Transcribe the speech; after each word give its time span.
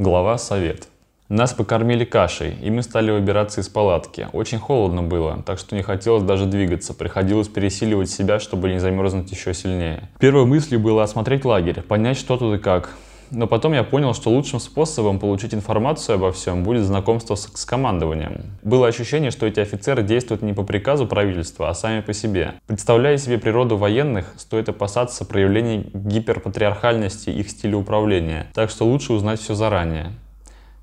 Глава 0.00 0.38
«Совет». 0.38 0.88
Нас 1.28 1.52
покормили 1.52 2.06
кашей, 2.06 2.54
и 2.62 2.70
мы 2.70 2.82
стали 2.82 3.10
выбираться 3.10 3.60
из 3.60 3.68
палатки. 3.68 4.28
Очень 4.32 4.58
холодно 4.58 5.02
было, 5.02 5.42
так 5.44 5.58
что 5.58 5.76
не 5.76 5.82
хотелось 5.82 6.22
даже 6.22 6.46
двигаться. 6.46 6.94
Приходилось 6.94 7.48
пересиливать 7.48 8.08
себя, 8.08 8.40
чтобы 8.40 8.70
не 8.70 8.78
замерзнуть 8.78 9.30
еще 9.30 9.52
сильнее. 9.52 10.08
Первой 10.18 10.46
мыслью 10.46 10.80
было 10.80 11.02
осмотреть 11.02 11.44
лагерь, 11.44 11.82
понять, 11.82 12.16
что 12.16 12.38
тут 12.38 12.54
и 12.54 12.58
как. 12.58 12.96
Но 13.30 13.46
потом 13.46 13.72
я 13.72 13.84
понял, 13.84 14.12
что 14.14 14.30
лучшим 14.30 14.60
способом 14.60 15.18
получить 15.18 15.54
информацию 15.54 16.16
обо 16.16 16.32
всем 16.32 16.64
будет 16.64 16.84
знакомство 16.84 17.36
с, 17.36 17.48
с 17.54 17.64
командованием. 17.64 18.42
Было 18.62 18.88
ощущение, 18.88 19.30
что 19.30 19.46
эти 19.46 19.60
офицеры 19.60 20.02
действуют 20.02 20.42
не 20.42 20.52
по 20.52 20.64
приказу 20.64 21.06
правительства, 21.06 21.68
а 21.68 21.74
сами 21.74 22.00
по 22.00 22.12
себе. 22.12 22.54
Представляя 22.66 23.16
себе 23.18 23.38
природу 23.38 23.76
военных, 23.76 24.34
стоит 24.36 24.68
опасаться 24.68 25.24
проявлений 25.24 25.90
гиперпатриархальности 25.94 27.30
их 27.30 27.48
стиля 27.48 27.76
управления, 27.76 28.46
так 28.54 28.70
что 28.70 28.84
лучше 28.84 29.12
узнать 29.12 29.40
все 29.40 29.54
заранее. 29.54 30.12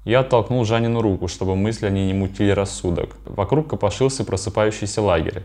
Я 0.06 0.22
оттолкнул 0.22 0.64
Жанину 0.64 1.02
руку, 1.02 1.28
чтобы 1.28 1.58
мысли 1.58 1.86
о 1.86 1.90
ней 1.90 2.08
не 2.08 2.14
мутили 2.14 2.52
рассудок. 2.52 3.18
Вокруг 3.26 3.68
копошился 3.68 4.24
просыпающийся 4.24 5.02
лагерь. 5.02 5.44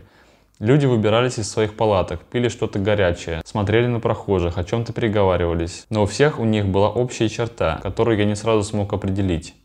Люди 0.59 0.85
выбирались 0.85 1.39
из 1.39 1.49
своих 1.49 1.75
палаток, 1.75 2.21
пили 2.21 2.47
что-то 2.47 2.77
горячее, 2.77 3.41
смотрели 3.43 3.87
на 3.87 3.99
прохожих, 3.99 4.57
о 4.57 4.63
чем-то 4.63 4.93
переговаривались. 4.93 5.85
Но 5.89 6.03
у 6.03 6.05
всех 6.05 6.39
у 6.39 6.45
них 6.45 6.67
была 6.67 6.89
общая 6.89 7.27
черта, 7.27 7.79
которую 7.81 8.17
я 8.17 8.25
не 8.25 8.35
сразу 8.35 8.63
смог 8.63 8.93
определить. 8.93 9.55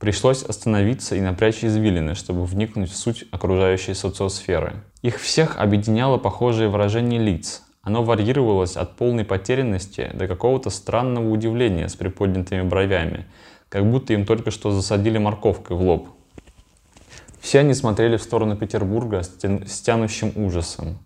Пришлось 0.00 0.42
остановиться 0.42 1.14
и 1.14 1.20
напрячь 1.20 1.62
извилины, 1.62 2.14
чтобы 2.14 2.44
вникнуть 2.44 2.90
в 2.90 2.96
суть 2.96 3.26
окружающей 3.30 3.94
социосферы. 3.94 4.82
Их 5.02 5.20
всех 5.20 5.58
объединяло 5.58 6.18
похожее 6.18 6.68
выражение 6.68 7.20
лиц. 7.20 7.62
Оно 7.82 8.02
варьировалось 8.02 8.76
от 8.76 8.96
полной 8.96 9.24
потерянности 9.24 10.10
до 10.12 10.26
какого-то 10.26 10.70
странного 10.70 11.30
удивления 11.30 11.88
с 11.88 11.96
приподнятыми 11.96 12.62
бровями, 12.62 13.26
как 13.68 13.90
будто 13.90 14.12
им 14.12 14.26
только 14.26 14.50
что 14.50 14.70
засадили 14.70 15.18
морковкой 15.18 15.76
в 15.76 15.82
лоб. 15.82 16.08
Все 17.40 17.60
они 17.60 17.74
смотрели 17.74 18.16
в 18.16 18.22
сторону 18.22 18.56
Петербурга 18.56 19.22
с, 19.22 19.28
тян 19.28 19.66
с 19.66 19.80
тянущим 19.80 20.32
ужасом. 20.36 20.98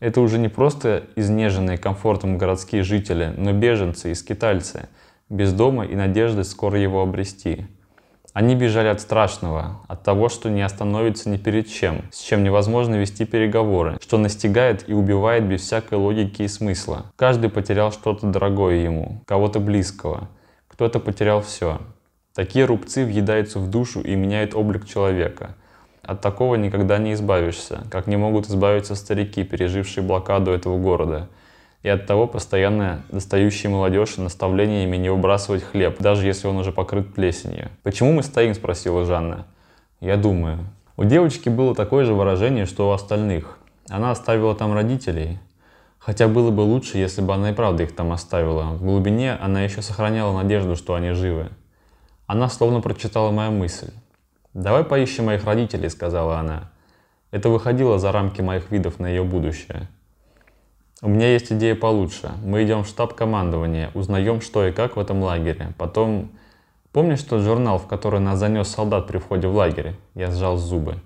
Это 0.00 0.20
уже 0.20 0.38
не 0.38 0.48
просто 0.48 1.04
изнеженные 1.14 1.78
комфортом 1.78 2.36
городские 2.36 2.82
жители, 2.82 3.32
но 3.36 3.52
беженцы 3.52 4.10
и 4.10 4.14
скитальцы, 4.14 4.88
без 5.28 5.52
дома 5.52 5.84
и 5.84 5.94
надежды 5.94 6.44
скоро 6.44 6.78
его 6.78 7.02
обрести. 7.02 7.66
Они 8.32 8.56
бежали 8.56 8.88
от 8.88 9.00
страшного, 9.00 9.80
от 9.86 10.02
того, 10.02 10.28
что 10.28 10.50
не 10.50 10.62
остановится 10.62 11.30
ни 11.30 11.36
перед 11.36 11.68
чем, 11.68 12.02
с 12.10 12.20
чем 12.20 12.42
невозможно 12.42 12.96
вести 12.96 13.24
переговоры, 13.24 13.96
что 14.02 14.18
настигает 14.18 14.88
и 14.88 14.92
убивает 14.92 15.44
без 15.44 15.60
всякой 15.60 15.98
логики 15.98 16.42
и 16.42 16.48
смысла. 16.48 17.06
Каждый 17.14 17.48
потерял 17.48 17.92
что-то 17.92 18.26
дорогое 18.26 18.78
ему, 18.78 19.22
кого-то 19.26 19.60
близкого, 19.60 20.28
кто-то 20.66 20.98
потерял 20.98 21.42
все. 21.42 21.80
Такие 22.34 22.64
рубцы 22.64 23.04
въедаются 23.04 23.60
в 23.60 23.70
душу 23.70 24.00
и 24.00 24.16
меняют 24.16 24.56
облик 24.56 24.84
человека. 24.84 25.54
От 26.06 26.20
такого 26.20 26.56
никогда 26.56 26.98
не 26.98 27.14
избавишься, 27.14 27.84
как 27.90 28.06
не 28.06 28.16
могут 28.16 28.46
избавиться 28.46 28.94
старики, 28.94 29.42
пережившие 29.42 30.04
блокаду 30.04 30.50
этого 30.50 30.78
города. 30.78 31.28
И 31.82 31.88
от 31.88 32.06
того 32.06 32.26
постоянно 32.26 33.04
достающие 33.10 33.70
молодежь 33.70 34.16
наставлениями 34.16 34.96
не 34.96 35.10
выбрасывать 35.10 35.62
хлеб, 35.62 35.96
даже 36.00 36.26
если 36.26 36.46
он 36.46 36.56
уже 36.56 36.72
покрыт 36.72 37.14
плесенью. 37.14 37.68
«Почему 37.82 38.12
мы 38.12 38.22
стоим?»– 38.22 38.54
спросила 38.56 39.04
Жанна. 39.04 39.46
«Я 40.00 40.16
думаю». 40.16 40.58
У 40.96 41.04
девочки 41.04 41.48
было 41.48 41.74
такое 41.74 42.04
же 42.04 42.14
выражение, 42.14 42.66
что 42.66 42.88
у 42.88 42.92
остальных. 42.92 43.58
Она 43.88 44.10
оставила 44.10 44.54
там 44.54 44.72
родителей. 44.72 45.38
Хотя 45.98 46.28
было 46.28 46.50
бы 46.50 46.60
лучше, 46.60 46.98
если 46.98 47.22
бы 47.22 47.34
она 47.34 47.50
и 47.50 47.54
правда 47.54 47.82
их 47.82 47.94
там 47.96 48.12
оставила. 48.12 48.74
В 48.74 48.82
глубине 48.82 49.32
она 49.32 49.62
еще 49.62 49.82
сохраняла 49.82 50.36
надежду, 50.42 50.76
что 50.76 50.94
они 50.94 51.12
живы. 51.12 51.48
Она 52.26 52.48
словно 52.48 52.80
прочитала 52.80 53.30
мою 53.30 53.50
мысль. 53.50 53.90
«Давай 54.54 54.84
поищем 54.84 55.26
моих 55.26 55.44
родителей»,— 55.44 55.88
сказала 55.90 56.38
она. 56.38 56.70
Это 57.32 57.48
выходило 57.48 57.98
за 57.98 58.12
рамки 58.12 58.40
моих 58.40 58.70
видов 58.70 59.00
на 59.00 59.08
ее 59.08 59.24
будущее. 59.24 59.88
«У 61.02 61.08
меня 61.08 61.32
есть 61.32 61.52
идея 61.52 61.74
получше. 61.74 62.30
Мы 62.44 62.62
идем 62.62 62.84
в 62.84 62.86
штаб 62.86 63.14
командования, 63.14 63.90
узнаем, 63.94 64.40
что 64.40 64.64
и 64.66 64.72
как 64.72 64.96
в 64.96 65.00
этом 65.00 65.22
лагере. 65.22 65.74
Потом... 65.76 66.30
Помнишь 66.92 67.24
тот 67.24 67.42
журнал, 67.42 67.80
в 67.80 67.88
который 67.88 68.20
нас 68.20 68.38
занес 68.38 68.68
солдат 68.68 69.08
при 69.08 69.18
входе 69.18 69.48
в 69.48 69.56
лагерь?» 69.56 69.96
Я 70.14 70.30
сжал 70.30 70.56
зубы. 70.56 71.00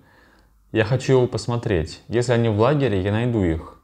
«Я 0.70 0.84
хочу 0.84 1.14
его 1.14 1.26
посмотреть. 1.26 2.02
Если 2.08 2.32
они 2.32 2.50
в 2.50 2.60
лагере, 2.60 3.00
я 3.00 3.10
найду 3.10 3.42
их. 3.42 3.77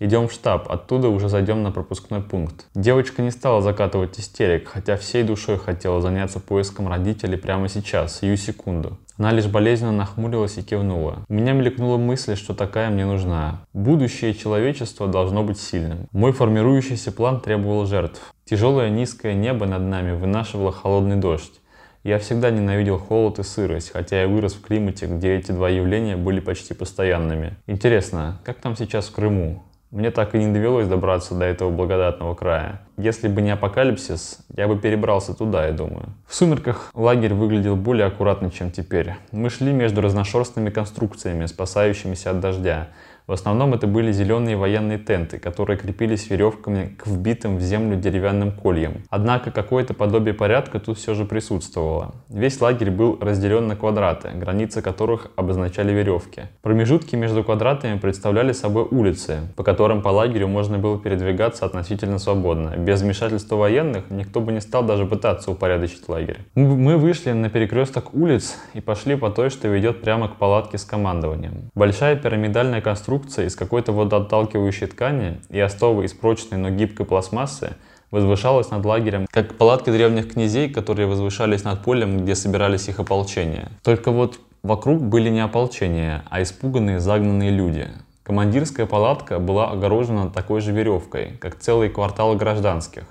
Идем 0.00 0.28
в 0.28 0.32
штаб, 0.32 0.72
оттуда 0.72 1.10
уже 1.10 1.28
зайдем 1.28 1.62
на 1.62 1.72
пропускной 1.72 2.22
пункт. 2.22 2.64
Девочка 2.74 3.20
не 3.20 3.30
стала 3.30 3.60
закатывать 3.60 4.18
истерик, 4.18 4.68
хотя 4.68 4.96
всей 4.96 5.22
душой 5.24 5.58
хотела 5.58 6.00
заняться 6.00 6.40
поиском 6.40 6.88
родителей 6.88 7.36
прямо 7.36 7.68
сейчас, 7.68 8.18
сию 8.18 8.38
секунду. 8.38 8.98
Она 9.18 9.32
лишь 9.32 9.46
болезненно 9.46 9.92
нахмурилась 9.92 10.56
и 10.56 10.62
кивнула. 10.62 11.18
У 11.28 11.34
меня 11.34 11.52
мелькнула 11.52 11.98
мысль, 11.98 12.34
что 12.34 12.54
такая 12.54 12.88
мне 12.88 13.04
нужна. 13.04 13.66
Будущее 13.74 14.32
человечества 14.32 15.06
должно 15.06 15.42
быть 15.42 15.60
сильным. 15.60 16.08
Мой 16.12 16.32
формирующийся 16.32 17.12
план 17.12 17.42
требовал 17.42 17.84
жертв. 17.84 18.34
Тяжелое 18.46 18.88
низкое 18.88 19.34
небо 19.34 19.66
над 19.66 19.82
нами 19.82 20.16
вынашивало 20.16 20.72
холодный 20.72 21.16
дождь. 21.16 21.60
Я 22.04 22.18
всегда 22.18 22.50
ненавидел 22.50 22.98
холод 22.98 23.38
и 23.38 23.42
сырость, 23.42 23.90
хотя 23.92 24.22
я 24.22 24.28
вырос 24.28 24.54
в 24.54 24.62
климате, 24.62 25.04
где 25.04 25.36
эти 25.36 25.52
два 25.52 25.68
явления 25.68 26.16
были 26.16 26.40
почти 26.40 26.72
постоянными. 26.72 27.56
Интересно, 27.66 28.40
как 28.42 28.56
там 28.56 28.74
сейчас 28.74 29.08
в 29.08 29.12
Крыму? 29.12 29.62
Мне 29.90 30.12
так 30.12 30.36
и 30.36 30.38
не 30.38 30.52
довелось 30.52 30.86
добраться 30.86 31.34
до 31.34 31.44
этого 31.44 31.68
благодатного 31.68 32.36
края. 32.36 32.80
Если 32.96 33.26
бы 33.26 33.42
не 33.42 33.50
апокалипсис, 33.50 34.38
я 34.56 34.68
бы 34.68 34.78
перебрался 34.78 35.34
туда, 35.34 35.66
я 35.66 35.72
думаю. 35.72 36.10
В 36.28 36.34
сумерках 36.36 36.92
лагерь 36.94 37.34
выглядел 37.34 37.74
более 37.74 38.06
аккуратно, 38.06 38.52
чем 38.52 38.70
теперь. 38.70 39.14
Мы 39.32 39.50
шли 39.50 39.72
между 39.72 40.00
разношерстными 40.00 40.70
конструкциями, 40.70 41.46
спасающимися 41.46 42.30
от 42.30 42.38
дождя, 42.38 42.86
в 43.30 43.32
основном 43.32 43.74
это 43.74 43.86
были 43.86 44.10
зеленые 44.10 44.56
военные 44.56 44.98
тенты, 44.98 45.38
которые 45.38 45.76
крепились 45.78 46.28
веревками 46.30 46.96
к 46.98 47.06
вбитым 47.06 47.58
в 47.58 47.60
землю 47.60 47.96
деревянным 47.96 48.50
кольям. 48.50 49.04
Однако 49.08 49.52
какое-то 49.52 49.94
подобие 49.94 50.34
порядка 50.34 50.80
тут 50.80 50.98
все 50.98 51.14
же 51.14 51.24
присутствовало. 51.24 52.12
Весь 52.28 52.60
лагерь 52.60 52.90
был 52.90 53.16
разделен 53.20 53.68
на 53.68 53.76
квадраты, 53.76 54.30
границы 54.34 54.82
которых 54.82 55.30
обозначали 55.36 55.92
веревки. 55.92 56.46
Промежутки 56.62 57.14
между 57.14 57.44
квадратами 57.44 57.96
представляли 58.00 58.50
собой 58.50 58.88
улицы, 58.90 59.42
по 59.54 59.62
которым 59.62 60.02
по 60.02 60.08
лагерю 60.08 60.48
можно 60.48 60.78
было 60.78 60.98
передвигаться 60.98 61.64
относительно 61.64 62.18
свободно. 62.18 62.76
Без 62.78 63.00
вмешательства 63.00 63.54
военных 63.54 64.10
никто 64.10 64.40
бы 64.40 64.50
не 64.50 64.60
стал 64.60 64.82
даже 64.82 65.06
пытаться 65.06 65.52
упорядочить 65.52 66.08
лагерь. 66.08 66.38
Мы 66.56 66.96
вышли 66.96 67.30
на 67.30 67.48
перекресток 67.48 68.12
улиц 68.12 68.56
и 68.74 68.80
пошли 68.80 69.14
по 69.14 69.30
той, 69.30 69.50
что 69.50 69.68
ведет 69.68 70.00
прямо 70.00 70.26
к 70.26 70.34
палатке 70.34 70.78
с 70.78 70.84
командованием. 70.84 71.70
Большая 71.76 72.16
пирамидальная 72.16 72.80
конструкция 72.80 73.19
конструкция 73.20 73.46
из 73.46 73.56
какой-то 73.56 73.92
водоотталкивающей 73.92 74.86
ткани 74.86 75.40
и 75.50 75.60
основы 75.60 76.04
из 76.04 76.12
прочной, 76.12 76.58
но 76.58 76.70
гибкой 76.70 77.06
пластмассы 77.06 77.74
возвышалась 78.10 78.70
над 78.70 78.84
лагерем, 78.84 79.26
как 79.30 79.54
палатки 79.54 79.90
древних 79.90 80.32
князей, 80.32 80.68
которые 80.68 81.06
возвышались 81.06 81.64
над 81.64 81.82
полем, 81.82 82.18
где 82.18 82.34
собирались 82.34 82.88
их 82.88 82.98
ополчения. 82.98 83.68
Только 83.84 84.10
вот 84.10 84.40
вокруг 84.62 85.02
были 85.02 85.30
не 85.30 85.40
ополчения, 85.40 86.22
а 86.30 86.42
испуганные, 86.42 86.98
загнанные 86.98 87.50
люди. 87.50 87.88
Командирская 88.22 88.86
палатка 88.86 89.38
была 89.38 89.70
огорожена 89.70 90.30
такой 90.30 90.60
же 90.60 90.72
веревкой, 90.72 91.36
как 91.40 91.58
целый 91.58 91.88
квартал 91.88 92.36
гражданских. 92.36 93.04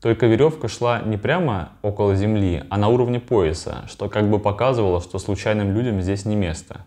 Только 0.00 0.26
веревка 0.26 0.68
шла 0.68 1.00
не 1.00 1.16
прямо 1.16 1.68
около 1.82 2.14
земли, 2.14 2.64
а 2.68 2.76
на 2.76 2.88
уровне 2.88 3.20
пояса, 3.20 3.84
что 3.88 4.08
как 4.08 4.28
бы 4.28 4.38
показывало, 4.38 5.00
что 5.00 5.18
случайным 5.18 5.72
людям 5.72 6.02
здесь 6.02 6.26
не 6.26 6.36
место. 6.36 6.80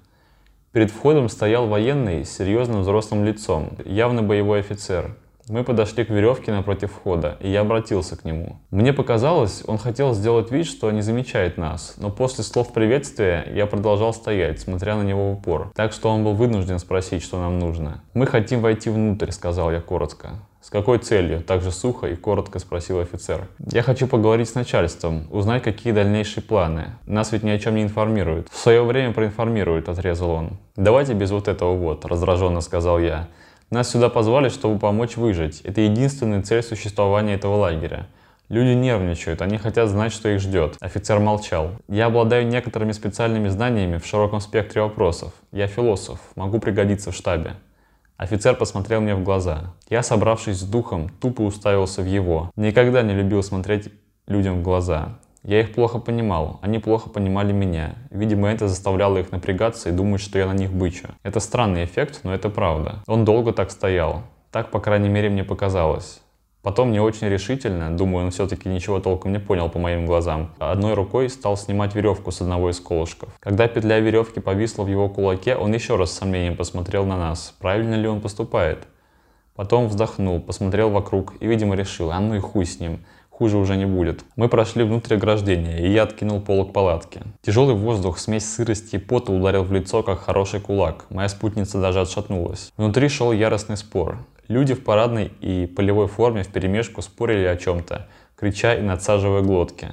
Перед 0.71 0.91
входом 0.91 1.29
стоял 1.29 1.67
военный 1.67 2.25
с 2.25 2.35
серьезным 2.37 2.81
взрослым 2.81 3.23
лицом, 3.23 3.69
явно 3.85 4.21
боевой 4.21 4.59
офицер. 4.59 5.15
Мы 5.49 5.63
подошли 5.63 6.03
к 6.03 6.09
веревке 6.09 6.51
напротив 6.51 6.91
входа, 6.91 7.37
и 7.39 7.49
я 7.49 7.61
обратился 7.61 8.17
к 8.17 8.25
нему. 8.25 8.57
Мне 8.69 8.91
показалось, 8.91 9.63
он 9.65 9.77
хотел 9.77 10.13
сделать 10.13 10.51
вид, 10.51 10.65
что 10.65 10.91
не 10.91 11.01
замечает 11.01 11.57
нас, 11.57 11.95
но 11.97 12.09
после 12.09 12.43
слов 12.43 12.73
приветствия 12.73 13.45
я 13.55 13.65
продолжал 13.65 14.13
стоять, 14.13 14.59
смотря 14.59 14.97
на 14.97 15.03
него 15.03 15.29
в 15.29 15.37
упор, 15.37 15.71
так 15.73 15.93
что 15.93 16.09
он 16.09 16.25
был 16.25 16.33
вынужден 16.33 16.79
спросить, 16.79 17.23
что 17.23 17.39
нам 17.39 17.59
нужно. 17.59 18.03
«Мы 18.13 18.27
хотим 18.27 18.59
войти 18.59 18.89
внутрь»,— 18.89 19.31
сказал 19.31 19.71
я 19.71 19.79
коротко. 19.79 20.31
«С 20.67 20.69
какой 20.69 20.97
целью?»– 20.97 21.41
также 21.47 21.71
сухо 21.71 22.07
и 22.07 22.17
коротко 22.17 22.59
спросил 22.59 22.99
офицер. 22.99 23.47
«Я 23.71 23.83
хочу 23.83 24.05
поговорить 24.05 24.49
с 24.49 24.53
начальством, 24.53 25.25
узнать, 25.31 25.63
какие 25.63 25.93
дальнейшие 25.93 26.43
планы. 26.43 26.87
Нас 27.05 27.31
ведь 27.31 27.43
ни 27.43 27.49
о 27.51 27.57
чем 27.57 27.75
не 27.75 27.83
информируют». 27.83 28.49
«В 28.51 28.57
свое 28.57 28.83
время 28.83 29.13
проинформируют»,– 29.13 29.87
отрезал 29.87 30.29
он. 30.29 30.57
«Давайте 30.75 31.13
без 31.13 31.31
вот 31.31 31.47
этого 31.47 31.73
вот»,– 31.73 32.03
раздраженно 32.05 32.59
сказал 32.59 32.99
я. 32.99 33.29
«Нас 33.69 33.89
сюда 33.89 34.09
позвали, 34.09 34.49
чтобы 34.49 34.77
помочь 34.77 35.15
выжить. 35.15 35.61
Это 35.61 35.79
единственная 35.79 36.41
цель 36.41 36.61
существования 36.61 37.35
этого 37.35 37.55
лагеря. 37.55 38.07
Люди 38.49 38.75
нервничают, 38.75 39.41
они 39.41 39.57
хотят 39.57 39.87
знать, 39.87 40.11
что 40.11 40.27
их 40.27 40.41
ждет. 40.41 40.75
Офицер 40.81 41.19
молчал. 41.19 41.71
Я 41.87 42.07
обладаю 42.07 42.45
некоторыми 42.45 42.91
специальными 42.91 43.47
знаниями 43.47 43.99
в 43.99 44.05
широком 44.05 44.41
спектре 44.41 44.81
вопросов. 44.81 45.31
Я 45.53 45.67
философ, 45.67 46.19
могу 46.35 46.59
пригодиться 46.59 47.13
в 47.13 47.15
штабе. 47.15 47.53
Офицер 48.17 48.55
посмотрел 48.55 48.99
мне 48.99 49.13
в 49.13 49.23
глаза. 49.23 49.75
Я, 49.89 50.01
собравшись 50.01 50.57
с 50.57 50.63
духом, 50.63 51.09
тупо 51.21 51.41
уставился 51.41 52.01
в 52.01 52.07
его. 52.07 52.51
Никогда 52.55 53.03
не 53.03 53.13
любил 53.13 53.43
смотреть 53.43 53.89
людям 54.27 54.59
в 54.59 54.63
глаза. 54.63 55.19
Я 55.43 55.61
их 55.61 55.73
плохо 55.73 55.99
понимал, 55.99 56.59
они 56.61 56.79
плохо 56.79 57.09
понимали 57.09 57.53
меня. 57.53 57.95
Видимо, 58.09 58.49
это 58.49 58.67
заставляло 58.67 59.17
их 59.17 59.31
напрягаться 59.31 59.89
и 59.89 59.91
думать, 59.93 60.19
что 60.19 60.39
я 60.39 60.47
на 60.47 60.53
них 60.53 60.73
бычу. 60.73 61.07
Это 61.23 61.39
странный 61.39 61.85
эффект, 61.85 62.21
но 62.23 62.33
это 62.33 62.49
правда. 62.49 63.03
Он 63.07 63.23
долго 63.23 63.53
так 63.53 63.69
стоял. 63.71 64.23
Так, 64.51 64.71
по 64.71 64.79
крайней 64.79 65.09
мере, 65.09 65.29
мне 65.29 65.43
показалось. 65.43 66.21
Потом 66.67 66.91
не 66.91 66.99
очень 66.99 67.29
решительно, 67.29 67.95
думаю, 67.95 68.25
он 68.25 68.31
все-таки 68.31 68.67
ничего 68.67 68.99
толком 68.99 69.31
не 69.31 69.39
понял 69.39 69.69
по 69.69 69.79
моим 69.79 70.05
глазам, 70.05 70.49
одной 70.59 70.95
рукой 70.95 71.29
стал 71.29 71.55
снимать 71.55 71.95
веревку 71.95 72.29
с 72.29 72.41
одного 72.41 72.71
из 72.71 72.81
колышков. 72.81 73.29
Когда 73.39 73.69
петля 73.69 74.01
веревки 74.01 74.41
повисла 74.41 74.83
в 74.83 74.89
его 74.89 75.07
кулаке, 75.07 75.55
он 75.55 75.73
еще 75.73 75.95
раз 75.95 76.11
с 76.11 76.17
сомнением 76.17 76.57
посмотрел 76.57 77.05
на 77.05 77.15
нас, 77.15 77.55
правильно 77.61 77.95
ли 77.95 78.05
он 78.05 78.19
поступает. 78.19 78.79
Потом 79.55 79.87
вздохнул, 79.87 80.41
посмотрел 80.41 80.89
вокруг 80.89 81.35
и, 81.39 81.47
видимо, 81.47 81.73
решил, 81.73 82.11
а 82.11 82.19
ну 82.19 82.35
и 82.35 82.39
хуй 82.39 82.65
с 82.65 82.81
ним, 82.81 82.99
хуже 83.29 83.55
уже 83.55 83.77
не 83.77 83.85
будет. 83.85 84.25
Мы 84.35 84.49
прошли 84.49 84.83
внутрь 84.83 85.15
ограждения, 85.15 85.77
и 85.77 85.89
я 85.89 86.03
откинул 86.03 86.41
полок 86.41 86.73
палатки. 86.73 87.21
Тяжелый 87.43 87.75
воздух, 87.75 88.17
смесь 88.19 88.45
сырости 88.45 88.97
и 88.97 88.99
пота 88.99 89.31
ударил 89.31 89.63
в 89.63 89.71
лицо, 89.71 90.03
как 90.03 90.19
хороший 90.19 90.59
кулак. 90.59 91.05
Моя 91.11 91.29
спутница 91.29 91.79
даже 91.79 92.01
отшатнулась. 92.01 92.73
Внутри 92.75 93.07
шел 93.07 93.31
яростный 93.31 93.77
спор. 93.77 94.17
Люди 94.47 94.73
в 94.73 94.83
парадной 94.83 95.31
и 95.41 95.65
полевой 95.65 96.07
форме 96.07 96.43
вперемешку 96.43 97.01
спорили 97.01 97.45
о 97.45 97.57
чем-то, 97.57 98.07
крича 98.35 98.75
и 98.75 98.81
надсаживая 98.81 99.41
глотки. 99.41 99.89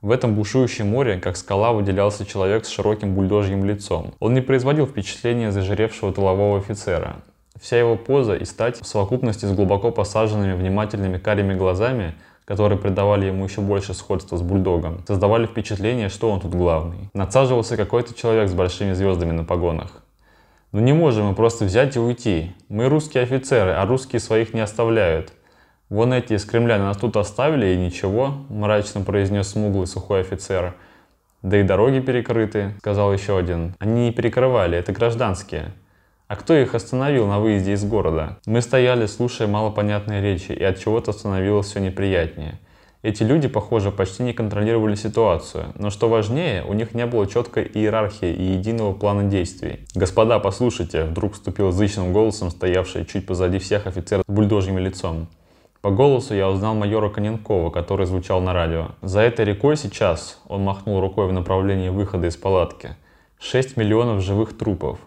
В 0.00 0.10
этом 0.10 0.34
бушующем 0.34 0.88
море, 0.88 1.18
как 1.18 1.36
скала, 1.36 1.72
выделялся 1.72 2.24
человек 2.24 2.64
с 2.64 2.68
широким 2.68 3.14
бульдожьим 3.14 3.64
лицом. 3.64 4.14
Он 4.20 4.34
не 4.34 4.40
производил 4.40 4.86
впечатления 4.86 5.50
зажиревшего 5.50 6.12
тылового 6.12 6.58
офицера. 6.58 7.16
Вся 7.60 7.78
его 7.78 7.96
поза 7.96 8.36
и 8.36 8.44
стать 8.44 8.80
в 8.80 8.86
совокупности 8.86 9.46
с 9.46 9.52
глубоко 9.52 9.90
посаженными 9.90 10.54
внимательными 10.54 11.18
карими 11.18 11.54
глазами– 11.54 12.14
которые 12.48 12.78
придавали 12.78 13.26
ему 13.26 13.44
еще 13.44 13.60
больше 13.60 13.92
сходства 13.92 14.38
с 14.38 14.40
бульдогом, 14.40 15.04
создавали 15.06 15.44
впечатление, 15.44 16.08
что 16.08 16.30
он 16.30 16.40
тут 16.40 16.54
главный. 16.54 17.10
Надсаживался 17.12 17.76
какой-то 17.76 18.14
человек 18.14 18.48
с 18.48 18.54
большими 18.54 18.94
звездами 18.94 19.32
на 19.32 19.44
погонах. 19.44 20.02
Ну 20.70 20.80
не 20.80 20.92
можем 20.92 21.26
мы 21.26 21.34
просто 21.34 21.64
взять 21.64 21.96
и 21.96 21.98
уйти. 21.98 22.52
Мы 22.68 22.90
русские 22.90 23.22
офицеры, 23.22 23.70
а 23.72 23.86
русские 23.86 24.20
своих 24.20 24.52
не 24.52 24.60
оставляют. 24.60 25.32
Вон 25.88 26.12
эти 26.12 26.34
из 26.34 26.44
Кремля 26.44 26.78
нас 26.78 26.98
тут 26.98 27.16
оставили 27.16 27.68
и 27.68 27.76
ничего, 27.76 28.34
мрачно 28.50 29.00
произнес 29.00 29.48
смуглый 29.48 29.86
сухой 29.86 30.20
офицер. 30.20 30.74
Да 31.40 31.58
и 31.58 31.62
дороги 31.62 32.00
перекрыты, 32.00 32.74
сказал 32.80 33.14
еще 33.14 33.38
один. 33.38 33.74
Они 33.78 34.06
не 34.06 34.12
перекрывали, 34.12 34.76
это 34.76 34.92
гражданские. 34.92 35.72
А 36.26 36.36
кто 36.36 36.54
их 36.54 36.74
остановил 36.74 37.26
на 37.26 37.40
выезде 37.40 37.72
из 37.72 37.82
города? 37.84 38.36
Мы 38.44 38.60
стояли, 38.60 39.06
слушая 39.06 39.48
малопонятные 39.48 40.20
речи, 40.20 40.52
и 40.52 40.62
от 40.62 40.78
чего-то 40.78 41.12
становилось 41.12 41.68
все 41.68 41.80
неприятнее. 41.80 42.60
Эти 43.02 43.22
люди, 43.22 43.46
похоже, 43.46 43.92
почти 43.92 44.24
не 44.24 44.32
контролировали 44.32 44.96
ситуацию, 44.96 45.66
но 45.76 45.88
что 45.90 46.08
важнее, 46.08 46.64
у 46.64 46.72
них 46.72 46.94
не 46.94 47.06
было 47.06 47.28
четкой 47.28 47.70
иерархии 47.72 48.32
и 48.32 48.42
единого 48.42 48.92
плана 48.92 49.22
действий. 49.22 49.86
«Господа, 49.94 50.40
послушайте!»— 50.40 51.04
вдруг 51.04 51.34
вступил 51.34 51.70
зычным 51.70 52.12
голосом 52.12 52.50
стоявший 52.50 53.04
чуть 53.04 53.24
позади 53.24 53.60
всех 53.60 53.86
офицер 53.86 54.22
с 54.26 54.32
бульдожьим 54.32 54.78
лицом. 54.78 55.28
По 55.80 55.90
голосу 55.90 56.34
я 56.34 56.50
узнал 56.50 56.74
майора 56.74 57.08
Коненкова, 57.08 57.70
который 57.70 58.04
звучал 58.04 58.40
на 58.40 58.52
радио. 58.52 58.88
«За 59.00 59.20
этой 59.20 59.44
рекой 59.44 59.76
сейчас»,— 59.76 60.40
он 60.48 60.64
махнул 60.64 61.00
рукой 61.00 61.28
в 61.28 61.32
направлении 61.32 61.90
выхода 61.90 62.26
из 62.26 62.36
палатки,— 62.36 62.96
«6 63.40 63.74
миллионов 63.76 64.24
живых 64.24 64.58
трупов. 64.58 64.98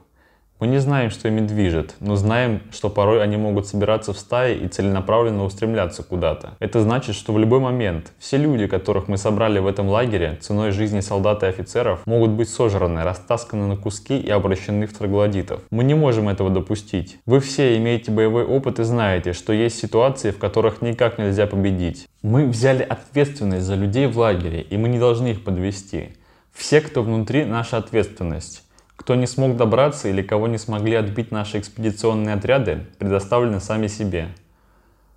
Мы 0.62 0.68
не 0.68 0.78
знаем, 0.78 1.10
что 1.10 1.28
ими 1.28 1.40
движет, 1.40 1.96
но 2.00 2.16
знаем, 2.16 2.62
что 2.72 2.92
порой 2.92 3.24
они 3.24 3.36
могут 3.36 3.66
собираться 3.66 4.14
в 4.14 4.20
стаи 4.20 4.56
и 4.56 4.68
целенаправленно 4.68 5.44
устремляться 5.44 6.04
куда-то. 6.04 6.52
Это 6.60 6.82
значит, 6.82 7.16
что 7.16 7.34
в 7.34 7.40
любой 7.40 7.60
момент 7.60 8.14
все 8.20 8.38
люди, 8.38 8.68
которых 8.68 9.08
мы 9.08 9.18
собрали 9.18 9.58
в 9.58 9.66
этом 9.66 9.90
лагере 9.90 10.38
ценой 10.40 10.70
жизни 10.70 11.00
солдат 11.00 11.42
и 11.42 11.48
офицеров, 11.48 12.06
могут 12.06 12.30
быть 12.30 12.48
сожраны, 12.48 13.02
растасканы 13.02 13.66
на 13.66 13.76
куски 13.76 14.20
и 14.20 14.30
обращены 14.30 14.86
в 14.86 14.96
троглодитов. 14.96 15.62
Мы 15.72 15.84
не 15.84 15.96
можем 15.96 16.30
этого 16.30 16.52
допустить. 16.52 17.18
Вы 17.26 17.40
все 17.40 17.76
имеете 17.78 18.12
боевой 18.12 18.44
опыт 18.44 18.78
и 18.78 18.84
знаете, 18.84 19.34
что 19.34 19.54
есть 19.54 19.80
ситуации, 19.80 20.30
в 20.30 20.38
которых 20.38 20.84
никак 20.84 21.18
нельзя 21.18 21.48
победить. 21.48 22.08
Мы 22.22 22.46
взяли 22.46 22.84
ответственность 22.84 23.66
за 23.66 23.74
людей 23.74 24.06
в 24.06 24.16
лагере, 24.16 24.62
и 24.62 24.78
мы 24.78 24.90
не 24.90 25.00
должны 25.00 25.30
их 25.30 25.44
подвести. 25.44 26.10
Все, 26.54 26.82
кто 26.82 27.02
внутри, 27.02 27.46
наша 27.46 27.78
ответственность. 27.78 28.62
Кто 29.02 29.16
не 29.16 29.26
смог 29.26 29.58
добраться 29.58 30.10
или 30.10 30.22
кого 30.22 30.48
не 30.48 30.60
смогли 30.60 30.94
отбить 30.94 31.32
наши 31.32 31.58
экспедиционные 31.58 32.36
отряды, 32.36 32.86
предоставлены 33.00 33.60
сами 33.60 33.88
себе. 33.88 34.28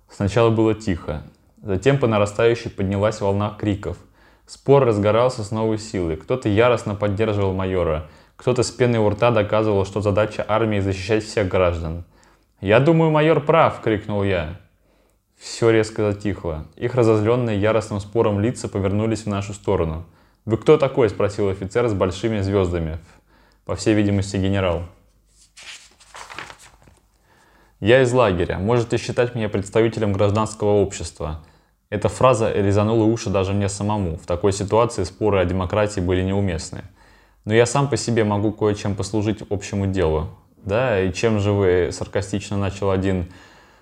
Сначала 0.09 0.49
было 0.49 0.73
тихо, 0.73 1.21
затем 1.61 1.99
по 1.99 2.07
нарастающей 2.07 2.71
поднялась 2.71 3.21
волна 3.21 3.55
криков. 3.59 3.97
Спор 4.47 4.85
разгорался 4.85 5.43
с 5.43 5.51
новой 5.51 5.77
силой. 5.77 6.15
Кто-то 6.15 6.49
яростно 6.49 6.95
поддерживал 6.95 7.53
майора, 7.53 8.07
кто-то 8.37 8.63
с 8.63 8.71
пеной 8.71 8.97
у 8.97 9.07
рта 9.07 9.29
доказывал, 9.29 9.85
что 9.85 10.01
задача 10.01 10.43
армии 10.47 10.79
защищать 10.79 11.23
всех 11.23 11.47
граждан. 11.47 12.05
«Я 12.61 12.79
думаю, 12.79 13.11
майор 13.11 13.39
прав!»— 13.39 13.81
крикнул 13.83 14.23
я. 14.23 14.59
Все 15.37 15.69
резко 15.69 16.11
затихло. 16.11 16.65
Их 16.75 16.95
разозленные 16.95 17.61
яростным 17.61 17.99
спором 17.99 18.39
лица 18.39 18.67
повернулись 18.67 19.25
в 19.25 19.29
нашу 19.29 19.53
сторону. 19.53 20.05
«Вы 20.45 20.57
кто 20.57 20.77
такой?»— 20.77 21.09
спросил 21.11 21.49
офицер 21.49 21.87
с 21.87 21.93
большими 21.93 22.39
звездами 22.41 22.97
по 23.65 23.75
всей 23.75 23.95
видимости, 23.95 24.37
генерал. 24.37 24.83
Я 27.79 28.03
из 28.03 28.13
лагеря. 28.13 28.57
Можете 28.59 28.97
считать 28.97 29.35
меня 29.35 29.49
представителем 29.49 30.13
гражданского 30.13 30.81
общества. 30.81 31.43
Эта 31.89 32.07
фраза 32.07 32.51
резанула 32.51 33.03
уши 33.03 33.29
даже 33.29 33.53
мне 33.53 33.67
самому. 33.67 34.17
В 34.17 34.25
такой 34.25 34.53
ситуации 34.53 35.03
споры 35.03 35.39
о 35.39 35.45
демократии 35.45 35.99
были 35.99 36.21
неуместны. 36.21 36.83
Но 37.43 37.53
я 37.53 37.65
сам 37.65 37.89
по 37.89 37.97
себе 37.97 38.23
могу 38.23 38.51
кое-чем 38.51 38.95
послужить 38.95 39.43
общему 39.49 39.87
делу. 39.87 40.29
Да, 40.57 40.99
и 40.99 41.11
чем 41.13 41.39
же 41.39 41.51
вы, 41.51 41.89
саркастично 41.91 42.57
начал 42.57 42.89
один, 42.89 43.31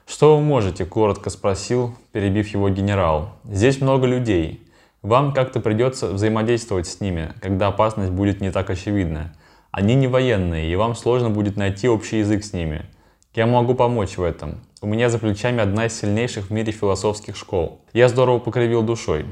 что 0.06 0.36
вы 0.36 0.44
можете, 0.44 0.86
коротко 0.86 1.30
спросил, 1.30 1.96
перебив 2.12 2.50
его 2.50 2.70
генерал. 2.70 3.38
Здесь 3.46 3.80
много 3.80 4.06
людей. 4.06 4.66
Вам 5.02 5.34
как-то 5.34 5.60
придется 5.60 6.08
взаимодействовать 6.08 6.88
с 6.88 7.00
ними, 7.00 7.34
когда 7.42 7.68
опасность 7.68 8.12
будет 8.12 8.42
не 8.42 8.52
так 8.52 8.70
очевидна. 8.70 9.34
Они 9.74 9.96
не 9.96 10.08
военные, 10.08 10.72
и 10.72 10.76
вам 10.76 10.94
сложно 10.94 11.32
будет 11.32 11.58
найти 11.58 11.90
общий 11.90 12.20
язык 12.20 12.44
с 12.44 12.54
ними. 12.54 12.86
Я 13.34 13.48
могу 13.48 13.74
помочь 13.74 14.18
в 14.18 14.24
этом. 14.24 14.62
У 14.82 14.86
меня 14.86 15.10
за 15.10 15.18
плечами 15.18 15.62
одна 15.62 15.88
из 15.88 16.00
сильнейших 16.00 16.46
в 16.46 16.54
мире 16.54 16.72
философских 16.72 17.36
школ. 17.36 17.82
Я 17.92 18.08
здорово 18.08 18.38
покривил 18.38 18.84
душой. 18.84 19.26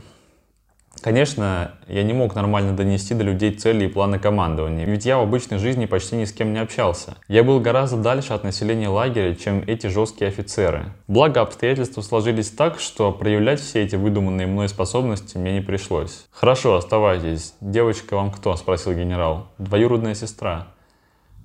Конечно, 1.02 1.72
я 1.88 2.04
не 2.04 2.14
мог 2.14 2.36
нормально 2.36 2.76
донести 2.76 3.16
до 3.16 3.24
людей 3.24 3.52
цели 3.52 3.86
и 3.86 3.88
планы 3.88 4.20
командования, 4.20 4.86
ведь 4.86 5.06
я 5.06 5.18
в 5.18 5.22
обычной 5.22 5.58
жизни 5.58 5.88
почти 5.88 6.16
ни 6.16 6.26
с 6.26 6.32
кем 6.32 6.54
не 6.54 6.60
общался. 6.60 7.16
Я 7.28 7.44
был 7.44 7.60
гораздо 7.60 7.98
дальше 7.98 8.34
от 8.34 8.44
населения 8.44 8.88
лагеря, 8.88 9.34
чем 9.34 9.64
эти 9.66 9.88
жесткие 9.88 10.28
офицеры. 10.28 10.94
Благо, 11.08 11.42
обстоятельства 11.42 12.02
сложились 12.02 12.52
так, 12.52 12.80
что 12.80 13.12
проявлять 13.12 13.60
все 13.60 13.84
эти 13.84 13.96
выдуманные 13.96 14.46
мной 14.46 14.70
способности 14.70 15.38
мне 15.38 15.54
не 15.54 15.62
пришлось. 15.62 16.28
«Хорошо, 16.32 16.76
оставайтесь. 16.76 17.56
Девочка 17.62 18.16
вам 18.16 18.32
кто?»– 18.32 18.56
спросил 18.58 18.94
генерал. 18.94 19.48
«Двоюродная 19.58 20.14
сестра». 20.14 20.68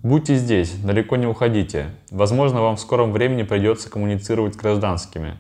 Будьте 0.03 0.37
здесь, 0.37 0.73
далеко 0.73 1.17
не 1.17 1.27
уходите. 1.27 1.87
Возможно, 2.11 2.61
вам 2.61 2.77
в 2.77 2.81
скором 2.81 3.13
времени 3.13 3.43
придется 3.43 3.91
коммуницировать 3.91 4.55
с 4.55 4.57
гражданскими. 4.57 5.39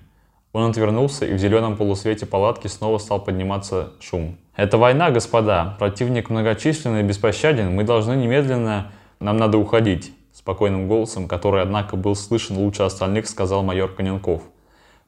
Он 0.57 0.71
отвернулся, 0.71 1.27
и 1.27 1.35
в 1.35 1.39
зеленом 1.39 1.77
полусвете 1.77 2.25
палатки 2.25 2.67
снова 2.67 2.97
стал 2.97 3.23
подниматься 3.23 3.93
шум. 4.01 4.39
«Это 4.57 4.79
война, 4.79 5.11
господа. 5.11 5.77
Противник 5.79 6.31
многочисленный 6.31 7.01
и 7.01 7.03
беспощаден. 7.03 7.75
Мы 7.75 7.85
должны 7.85 8.15
немедленно... 8.15 8.91
Нам 9.21 9.37
надо 9.37 9.59
уходить»,— 9.59 10.15
спокойным 10.33 10.89
голосом, 10.89 11.29
который, 11.29 11.61
однако, 11.61 11.97
был 11.97 12.17
слышен 12.17 12.57
лучше 12.57 12.85
остальных, 12.85 13.29
сказал 13.29 13.63
майор 13.63 13.93
Коненков. 13.93 14.45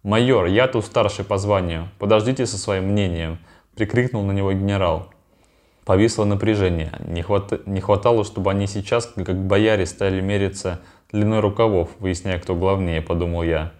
«Майор, 0.02 0.44
я 0.44 0.68
тут 0.68 0.84
старший 0.84 1.24
по 1.24 1.38
званию. 1.38 1.88
Подождите 1.98 2.44
со 2.44 2.58
своим 2.58 2.84
мнением»,— 2.88 3.38
прикрикнул 3.74 4.24
на 4.24 4.32
него 4.32 4.52
генерал. 4.52 5.08
Повисло 5.86 6.26
напряжение. 6.26 6.92
Не, 7.06 7.22
хват... 7.22 7.66
не 7.66 7.80
хватало, 7.80 8.22
чтобы 8.24 8.50
они 8.50 8.66
сейчас, 8.66 9.06
как 9.06 9.46
бояре, 9.46 9.86
стали 9.86 10.20
мериться 10.20 10.80
длиной 11.10 11.40
рукавов, 11.40 11.88
выясняя, 12.00 12.38
кто 12.38 12.54
главнее, 12.54 13.00
подумал 13.00 13.44
я. 13.44 13.72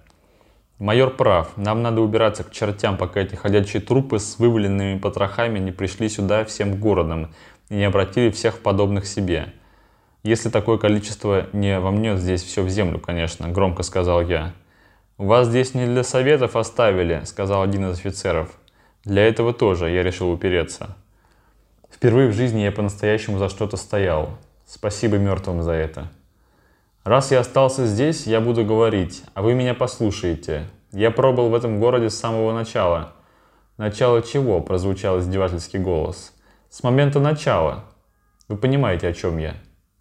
Майор 0.79 1.11
прав. 1.11 1.57
Нам 1.57 1.83
надо 1.83 2.01
убираться 2.01 2.45
к 2.45 2.53
чертям, 2.53 2.97
пока 2.97 3.21
эти 3.21 3.35
ходячие 3.35 3.83
трупы 3.83 4.21
с 4.21 4.39
вываленными 4.39 4.99
потрохами 4.99 5.59
не 5.59 5.73
пришли 5.73 6.09
сюда 6.09 6.45
всем 6.45 6.79
городом 6.79 7.35
и 7.69 7.75
не 7.75 7.85
обратили 7.85 8.31
всех 8.31 8.61
подобных 8.61 9.07
себе. 9.07 9.53
Если 10.23 10.51
такое 10.51 10.79
количество 10.79 11.49
не 11.53 11.81
вомнет 11.81 12.19
здесь 12.19 12.45
все 12.45 12.63
в 12.63 12.69
землю, 12.69 13.01
конечно, 13.01 13.49
громко 13.49 13.83
сказал 13.83 14.23
я. 14.23 14.53
«Вас 15.17 15.49
здесь 15.49 15.75
не 15.75 15.85
для 15.85 16.05
советов 16.05 16.55
оставили»,— 16.55 17.23
сказал 17.25 17.63
один 17.63 17.91
из 17.91 17.99
офицеров. 17.99 18.57
«Для 19.05 19.27
этого 19.27 19.53
тоже 19.53 19.91
я 19.91 20.05
решил 20.05 20.31
упереться». 20.31 20.97
Впервые 21.91 22.29
в 22.29 22.35
жизни 22.35 22.61
я 22.61 22.71
по-настоящему 22.71 23.39
за 23.39 23.49
что-то 23.49 23.77
стоял. 23.77 24.39
Спасибо 24.65 25.17
мертвым 25.17 25.63
за 25.63 25.73
это. 25.73 26.09
Раз 27.09 27.31
я 27.31 27.41
остался 27.41 27.87
здесь, 27.87 28.27
я 28.27 28.39
буду 28.39 28.67
говорить, 28.67 29.23
а 29.33 29.41
вы 29.41 29.55
меня 29.55 29.73
послушаете. 29.73 30.65
Я 30.93 31.11
пробыл 31.11 31.49
в 31.49 31.55
этом 31.55 31.81
городе 31.81 32.11
с 32.11 32.19
самого 32.19 32.53
начала. 32.53 33.15
«Начало 33.79 34.21
чего?»– 34.21 34.61
прозвучал 34.61 35.19
издевательский 35.19 35.79
голос. 35.79 36.35
«С 36.69 36.83
момента 36.83 37.19
начала. 37.19 37.85
Вы 38.47 38.59
понимаете, 38.59 39.09
о 39.09 39.15
чем 39.15 39.39
я?» 39.39 39.55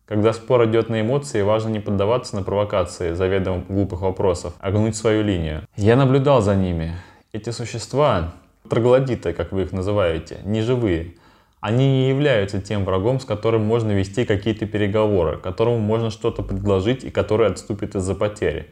Когда 0.05 0.33
спор 0.33 0.65
идет 0.65 0.89
на 0.89 0.99
эмоции, 0.99 1.41
важно 1.43 1.69
не 1.69 1.79
поддаваться 1.79 2.35
на 2.35 2.43
провокации 2.43 3.13
заведомо 3.13 3.63
глупых 3.69 4.01
вопросов, 4.01 4.53
а 4.59 4.71
гнуть 4.71 4.97
свою 4.97 5.23
линию. 5.23 5.65
Я 5.77 5.95
наблюдал 5.95 6.41
за 6.41 6.55
ними. 6.55 6.93
Эти 7.31 7.51
существа, 7.51 8.33
троглодиты, 8.69 9.31
как 9.31 9.53
вы 9.53 9.61
их 9.61 9.71
называете, 9.71 10.39
не 10.43 10.61
живые. 10.61 11.15
Они 11.59 11.87
не 11.87 12.09
являются 12.09 12.61
тем 12.61 12.85
врагом, 12.85 13.19
с 13.19 13.25
которым 13.25 13.63
можно 13.63 13.91
вести 13.91 14.25
какие-то 14.25 14.67
переговоры, 14.67 15.37
которому 15.37 15.79
можно 15.79 16.11
что-то 16.11 16.43
предложить 16.43 17.03
и 17.03 17.09
который 17.09 17.47
отступит 17.47 17.95
из-за 17.95 18.13
потери. 18.13 18.67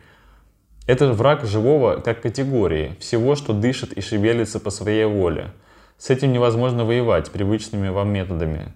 Это 0.85 1.11
враг 1.11 1.45
живого 1.45 1.95
как 1.99 2.21
категории, 2.21 2.95
всего, 2.99 3.35
что 3.35 3.53
дышит 3.53 3.93
и 3.93 4.01
шевелится 4.01 4.59
по 4.59 4.69
своей 4.69 5.05
воле. 5.05 5.51
С 5.97 6.11
этим 6.11 6.31
невозможно 6.31 6.85
воевать 6.85 7.31
привычными 7.31 7.89
вам 7.89 8.13
методами. 8.13 8.71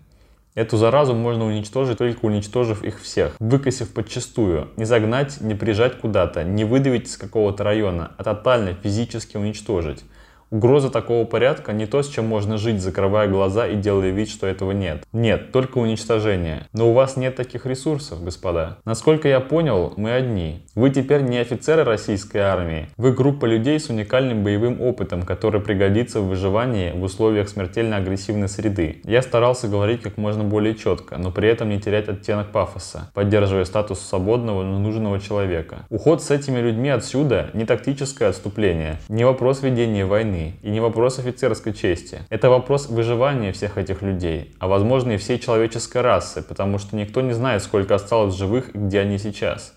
Эту 0.55 0.77
заразу 0.77 1.13
можно 1.13 1.45
уничтожить, 1.45 1.99
только 1.99 2.25
уничтожив 2.25 2.83
их 2.83 2.99
всех, 2.99 3.35
выкосив 3.39 3.93
подчастую, 3.93 4.69
не 4.75 4.85
загнать, 4.85 5.39
не 5.39 5.53
прижать 5.53 5.99
куда-то, 5.99 6.43
не 6.43 6.65
выдавить 6.65 7.07
из 7.07 7.17
какого-то 7.17 7.63
района, 7.63 8.11
а 8.17 8.23
тотально 8.23 8.73
физически 8.73 9.37
уничтожить. 9.37 10.03
Угроза 10.51 10.89
такого 10.89 11.25
порядка 11.25 11.73
не 11.73 11.85
то, 11.85 12.01
с 12.01 12.07
чем 12.07 12.25
можно 12.25 12.57
жить, 12.57 12.81
закрывая 12.81 13.27
глаза 13.27 13.67
и 13.67 13.75
делая 13.75 14.09
вид, 14.09 14.29
что 14.29 14.47
этого 14.47 14.71
нет. 14.71 15.03
Нет, 15.13 15.51
только 15.51 15.77
уничтожение. 15.77 16.67
Но 16.73 16.89
у 16.89 16.93
вас 16.93 17.17
нет 17.17 17.35
таких 17.35 17.67
ресурсов, 17.67 18.23
господа. 18.23 18.77
Насколько 18.83 19.27
я 19.27 19.41
понял, 19.41 19.93
мы 19.95 20.11
одни. 20.11 20.65
Вы 20.73 20.89
теперь 20.89 21.21
не 21.21 21.37
офицеры 21.37 21.83
российской 21.83 22.39
армии. 22.39 22.87
Вы 22.97 23.13
группа 23.13 23.45
людей 23.45 23.79
с 23.79 23.89
уникальным 23.89 24.43
боевым 24.43 24.81
опытом, 24.81 25.21
который 25.21 25.61
пригодится 25.61 26.19
в 26.19 26.27
выживании 26.27 26.91
в 26.91 27.03
условиях 27.03 27.47
смертельно 27.47 27.97
агрессивной 27.97 28.49
среды. 28.49 29.01
Я 29.03 29.21
старался 29.21 29.67
говорить 29.67 30.01
как 30.01 30.17
можно 30.17 30.43
более 30.43 30.73
четко, 30.73 31.17
но 31.17 31.31
при 31.31 31.47
этом 31.47 31.69
не 31.69 31.79
терять 31.79 32.09
оттенок 32.09 32.47
пафоса, 32.51 33.11
поддерживая 33.13 33.65
статус 33.65 33.99
свободного, 33.99 34.63
но 34.63 34.79
нужного 34.79 35.19
человека. 35.19 35.85
Уход 35.89 36.23
с 36.23 36.31
этими 36.31 36.59
людьми 36.59 36.89
отсюда 36.89 37.51
не 37.53 37.65
тактическое 37.65 38.29
отступление, 38.29 38.97
не 39.09 39.25
вопрос 39.25 39.61
ведения 39.61 40.05
войны, 40.05 40.38
войны 40.39 40.53
и 40.61 40.69
не 40.69 40.79
вопрос 40.79 41.19
офицерской 41.19 41.73
чести. 41.73 42.21
Это 42.29 42.49
вопрос 42.49 42.89
выживания 42.89 43.51
всех 43.51 43.77
этих 43.77 44.01
людей, 44.01 44.55
а 44.59 44.67
возможно 44.67 45.13
и 45.13 45.17
всей 45.17 45.39
человеческой 45.39 46.01
расы, 46.01 46.41
потому 46.41 46.79
что 46.79 46.95
никто 46.95 47.21
не 47.21 47.33
знает, 47.33 47.63
сколько 47.63 47.95
осталось 47.95 48.35
живых 48.35 48.75
и 48.75 48.77
где 48.77 49.01
они 49.01 49.17
сейчас. 49.17 49.73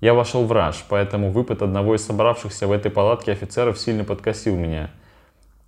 Я 0.00 0.14
вошел 0.14 0.44
в 0.46 0.52
раж, 0.52 0.84
поэтому 0.88 1.30
выпад 1.30 1.62
одного 1.62 1.94
из 1.94 2.04
собравшихся 2.04 2.66
в 2.66 2.72
этой 2.72 2.90
палатке 2.90 3.32
офицеров 3.32 3.78
сильно 3.78 4.04
подкосил 4.04 4.56
меня. 4.56 4.90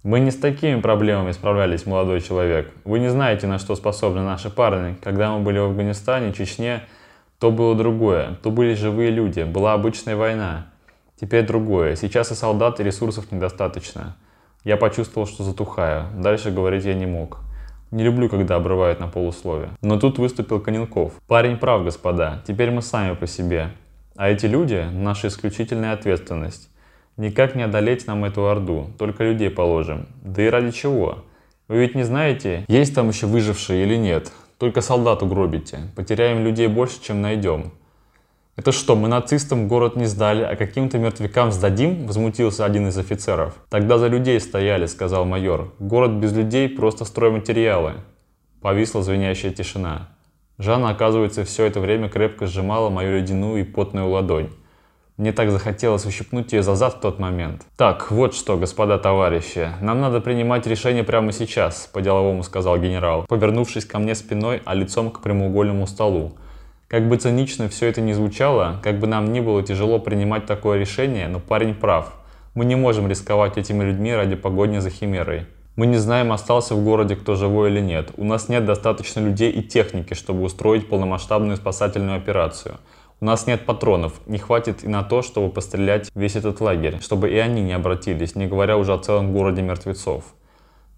Мы 0.03 0.21
не 0.21 0.31
с 0.31 0.37
такими 0.37 0.81
проблемами 0.81 1.33
справлялись, 1.33 1.87
молодой 1.87 2.21
человек. 2.21 2.71
Вы 2.85 2.99
не 2.99 3.09
знаете, 3.09 3.47
на 3.47 3.59
что 3.59 3.75
способны 3.75 4.23
наши 4.23 4.50
парни. 4.50 4.97
Когда 5.03 5.33
мы 5.33 5.43
были 5.43 5.59
в 5.59 5.64
Афганистане, 5.64 6.35
Чечне, 6.35 6.83
то 7.38 7.50
было 7.50 7.75
другое. 7.75 8.37
То 8.43 8.50
были 8.50 8.75
живые 8.75 9.11
люди, 9.11 9.45
была 9.45 9.73
обычная 9.73 10.17
война. 10.17 10.67
Теперь 11.21 11.47
другое. 11.47 11.97
Сейчас 11.97 12.33
и 12.33 12.35
солдат, 12.35 12.80
и 12.80 12.85
ресурсов 12.85 13.30
недостаточно. 13.30 14.16
Я 14.64 14.76
почувствовал, 14.76 15.26
что 15.26 15.44
затухаю. 15.44 16.06
Дальше 16.16 16.50
говорить 16.50 16.85
я 16.85 16.94
не 16.94 17.06
мог. 17.06 17.40
Не 17.90 18.02
люблю, 18.02 18.28
когда 18.28 18.56
обрывают 18.56 18.99
на 18.99 19.09
полусловие. 19.09 19.71
Но 19.80 19.99
тут 20.00 20.18
выступил 20.18 20.61
Коненков. 20.61 21.12
Парень 21.28 21.59
прав, 21.59 21.85
господа. 21.85 22.42
Теперь 22.47 22.71
мы 22.71 22.83
сами 22.83 23.14
по 23.14 23.26
себе. 23.26 23.71
А 24.16 24.28
эти 24.28 24.47
люди– 24.47 24.87
наша 24.92 25.28
исключительная 25.28 25.92
ответственность. 25.92 26.71
Никак 27.16 27.54
не 27.54 27.62
одолеть 27.62 28.06
нам 28.09 28.25
эту 28.25 28.49
орду, 28.49 28.90
только 28.99 29.23
людей 29.23 29.50
положим. 29.50 30.06
Да 30.23 30.42
и 30.42 30.49
ради 30.49 30.73
чего? 30.73 31.25
Вы 31.68 31.78
ведь 31.78 31.94
не 31.94 32.02
знаете, 32.02 32.64
есть 32.66 32.94
там 32.94 33.09
еще 33.09 33.26
выжившие 33.26 33.85
или 33.85 33.97
нет. 33.97 34.33
Только 34.59 34.80
солдат 34.80 35.23
угробите. 35.23 35.80
Потеряем 35.94 36.44
людей 36.44 36.66
больше, 36.66 37.00
чем 37.00 37.23
найдем. 37.23 37.73
«Это 38.57 38.71
что, 38.71 38.95
мы 38.95 39.09
нацистам 39.09 39.67
город 39.67 39.97
не 39.97 40.07
сдали, 40.07 40.43
а 40.43 40.55
каким-то 40.55 40.99
мертвякам 40.99 41.51
сдадим?»– 41.51 42.07
возмутился 42.07 42.65
один 42.65 42.89
из 42.89 42.97
офицеров. 42.97 43.55
«Тогда 43.69 43.99
за 43.99 44.07
людей 44.07 44.39
стояли»,– 44.39 44.87
сказал 44.87 45.25
майор. 45.25 45.73
«Город 45.81 46.13
без 46.13 46.33
людей– 46.33 46.69
просто 46.77 47.05
стройматериалы». 47.05 47.95
Повисла 48.61 49.03
звенящая 49.03 49.53
тишина. 49.53 50.09
Жанна, 50.59 50.91
оказывается, 50.91 51.45
все 51.45 51.65
это 51.65 51.81
время 51.81 52.09
крепко 52.09 52.47
сжимала 52.47 52.91
мою 52.91 53.19
ледяную 53.19 53.63
и 53.63 53.65
потную 53.65 54.09
ладонь. 54.09 54.51
Мне 55.17 55.33
так 55.33 55.51
захотелось 55.51 56.07
ущипнуть 56.07 56.53
ее 56.53 56.63
за 56.63 56.77
зад 56.77 56.95
в 56.95 57.01
тот 57.01 57.19
момент. 57.19 57.67
«Так, 57.77 58.11
вот 58.11 58.35
что, 58.35 58.57
господа 58.57 58.99
товарищи, 58.99 59.71
нам 59.81 60.01
надо 60.01 60.21
принимать 60.21 60.67
решение 60.67 61.03
прямо 61.03 61.33
сейчас»,– 61.33 61.89
по-деловому 61.93 62.45
сказал 62.45 62.79
генерал, 62.79 63.25
повернувшись 63.29 63.85
ко 63.85 63.99
мне 63.99 64.15
спиной, 64.15 64.63
а 64.65 64.75
лицом 64.75 65.11
к 65.11 65.21
прямоугольному 65.21 65.87
столу. 65.87 66.35
Как 66.88 67.09
бы 67.09 67.17
цинично 67.17 67.69
все 67.69 67.87
это 67.87 68.03
ни 68.03 68.12
звучало, 68.12 68.79
как 68.83 68.99
бы 68.99 69.07
нам 69.07 69.33
ни 69.33 69.41
было 69.41 69.62
тяжело 69.62 69.99
принимать 69.99 70.45
такое 70.45 70.79
решение, 70.79 71.29
но 71.29 71.41
парень 71.41 71.75
прав. 71.75 72.12
Мы 72.55 72.67
не 72.67 72.76
можем 72.76 73.09
рисковать 73.09 73.57
этими 73.57 73.83
людьми 73.83 74.14
ради 74.14 74.37
погони 74.37 74.79
за 74.79 74.91
химерой. 74.91 75.47
Мы 75.76 75.87
не 75.87 75.97
знаем, 75.97 76.31
остался 76.31 76.75
в 76.75 76.85
городе 76.85 77.17
кто 77.17 77.35
живой 77.35 77.71
или 77.71 77.81
нет. 77.81 78.11
У 78.17 78.25
нас 78.25 78.49
нет 78.49 78.64
достаточно 78.64 79.21
людей 79.21 79.50
и 79.50 79.62
техники, 79.62 80.14
чтобы 80.14 80.43
устроить 80.43 80.88
полномасштабную 80.88 81.57
спасательную 81.57 82.19
операцию. 82.19 82.76
У 83.21 83.25
нас 83.25 83.47
нет 83.47 83.64
патронов, 83.64 84.21
не 84.26 84.38
хватит 84.38 84.85
и 84.85 84.88
на 84.88 85.03
то, 85.03 85.23
чтобы 85.23 85.50
пострелять 85.50 86.11
весь 86.14 86.37
этот 86.37 86.61
лагерь, 86.61 87.00
чтобы 87.00 87.31
и 87.31 87.38
они 87.38 87.62
не 87.62 87.73
обратились, 87.73 88.37
не 88.37 88.47
говоря 88.47 88.76
уже 88.76 88.93
о 88.93 88.99
целом 88.99 89.33
городе 89.33 89.62
мертвецов. 89.62 90.25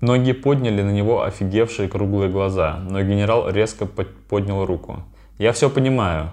Многие 0.00 0.32
подняли 0.32 0.82
на 0.82 0.90
него 0.90 1.22
офигевшие 1.22 1.88
круглые 1.88 2.28
глаза, 2.28 2.80
но 2.90 3.00
генерал 3.02 3.48
резко 3.48 3.86
поднял 3.86 4.66
руку. 4.66 5.04
Я 5.38 5.52
все 5.52 5.68
понимаю. 5.68 6.30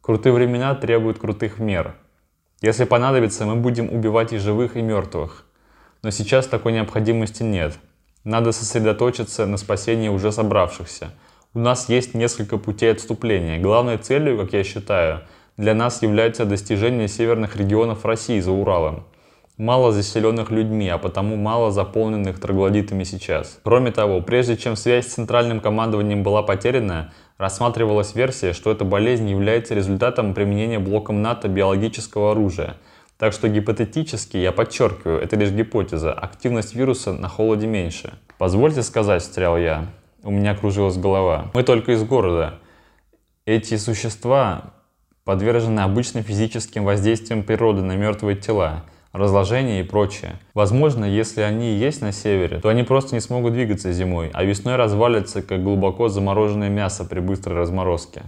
Крутые 0.00 0.32
времена 0.32 0.74
требуют 0.74 1.20
крутых 1.20 1.60
мер. 1.60 1.94
Если 2.60 2.82
понадобится, 2.82 3.46
мы 3.46 3.54
будем 3.54 3.92
убивать 3.92 4.32
и 4.32 4.38
живых, 4.38 4.76
и 4.76 4.82
мертвых. 4.82 5.46
Но 6.02 6.10
сейчас 6.10 6.48
такой 6.48 6.72
необходимости 6.72 7.44
нет. 7.44 7.78
Надо 8.24 8.50
сосредоточиться 8.50 9.46
на 9.46 9.56
спасении 9.56 10.08
уже 10.08 10.32
собравшихся. 10.32 11.12
У 11.54 11.60
нас 11.60 11.88
есть 11.88 12.14
несколько 12.14 12.58
путей 12.58 12.90
отступления. 12.90 13.60
Главной 13.60 13.98
целью, 13.98 14.36
как 14.36 14.52
я 14.52 14.64
считаю, 14.64 15.20
для 15.56 15.74
нас 15.74 16.02
является 16.02 16.44
достижение 16.44 17.06
северных 17.06 17.54
регионов 17.54 18.04
России 18.04 18.40
за 18.40 18.50
Уралом 18.50 19.04
мало 19.60 19.92
заселенных 19.92 20.50
людьми, 20.50 20.88
а 20.88 20.98
потому 20.98 21.36
мало 21.36 21.70
заполненных 21.70 22.40
троглодитами 22.40 23.04
сейчас. 23.04 23.60
Кроме 23.62 23.92
того, 23.92 24.22
прежде 24.22 24.56
чем 24.56 24.74
связь 24.74 25.06
с 25.06 25.14
центральным 25.14 25.60
командованием 25.60 26.22
была 26.22 26.42
потеряна, 26.42 27.12
рассматривалась 27.40 28.14
версия, 28.14 28.52
что 28.52 28.70
эта 28.70 28.84
болезнь 28.84 29.28
является 29.28 29.74
результатом 29.74 30.34
применения 30.34 30.78
блоком 30.78 31.22
НАТО 31.22 31.48
биологического 31.48 32.32
оружия. 32.32 32.76
Так 33.16 33.32
что 33.32 33.48
гипотетически, 33.48 34.36
я 34.36 34.52
подчеркиваю, 34.52 35.20
это 35.20 35.36
лишь 35.36 35.50
гипотеза, 35.50 36.12
активность 36.12 36.74
вируса 36.74 37.12
на 37.12 37.28
холоде 37.28 37.66
меньше. 37.66 38.12
Позвольте 38.36 38.82
сказать, 38.82 39.22
встрял 39.22 39.56
я. 39.56 39.86
У 40.22 40.30
меня 40.30 40.54
кружилась 40.54 40.98
голова. 40.98 41.50
Мы 41.54 41.62
только 41.62 41.92
из 41.92 42.04
города. 42.04 42.58
Эти 43.46 43.76
существа 43.78 44.74
подвержены 45.24 45.80
обычным 45.80 46.22
физическим 46.22 46.84
воздействиям 46.84 47.42
природы 47.42 47.80
на 47.80 47.96
мертвые 47.96 48.36
тела 48.36 48.84
разложение 49.12 49.80
и 49.80 49.84
прочее. 49.84 50.38
Возможно, 50.54 51.04
если 51.04 51.40
они 51.40 51.74
есть 51.74 52.00
на 52.00 52.12
севере, 52.12 52.58
то 52.60 52.68
они 52.68 52.82
просто 52.82 53.14
не 53.14 53.20
смогут 53.20 53.52
двигаться 53.52 53.92
зимой, 53.92 54.30
а 54.32 54.44
весной 54.44 54.76
развалятся, 54.76 55.42
как 55.42 55.62
глубоко 55.62 56.08
замороженное 56.08 56.68
мясо 56.68 57.04
при 57.04 57.20
быстрой 57.20 57.56
разморозке. 57.56 58.22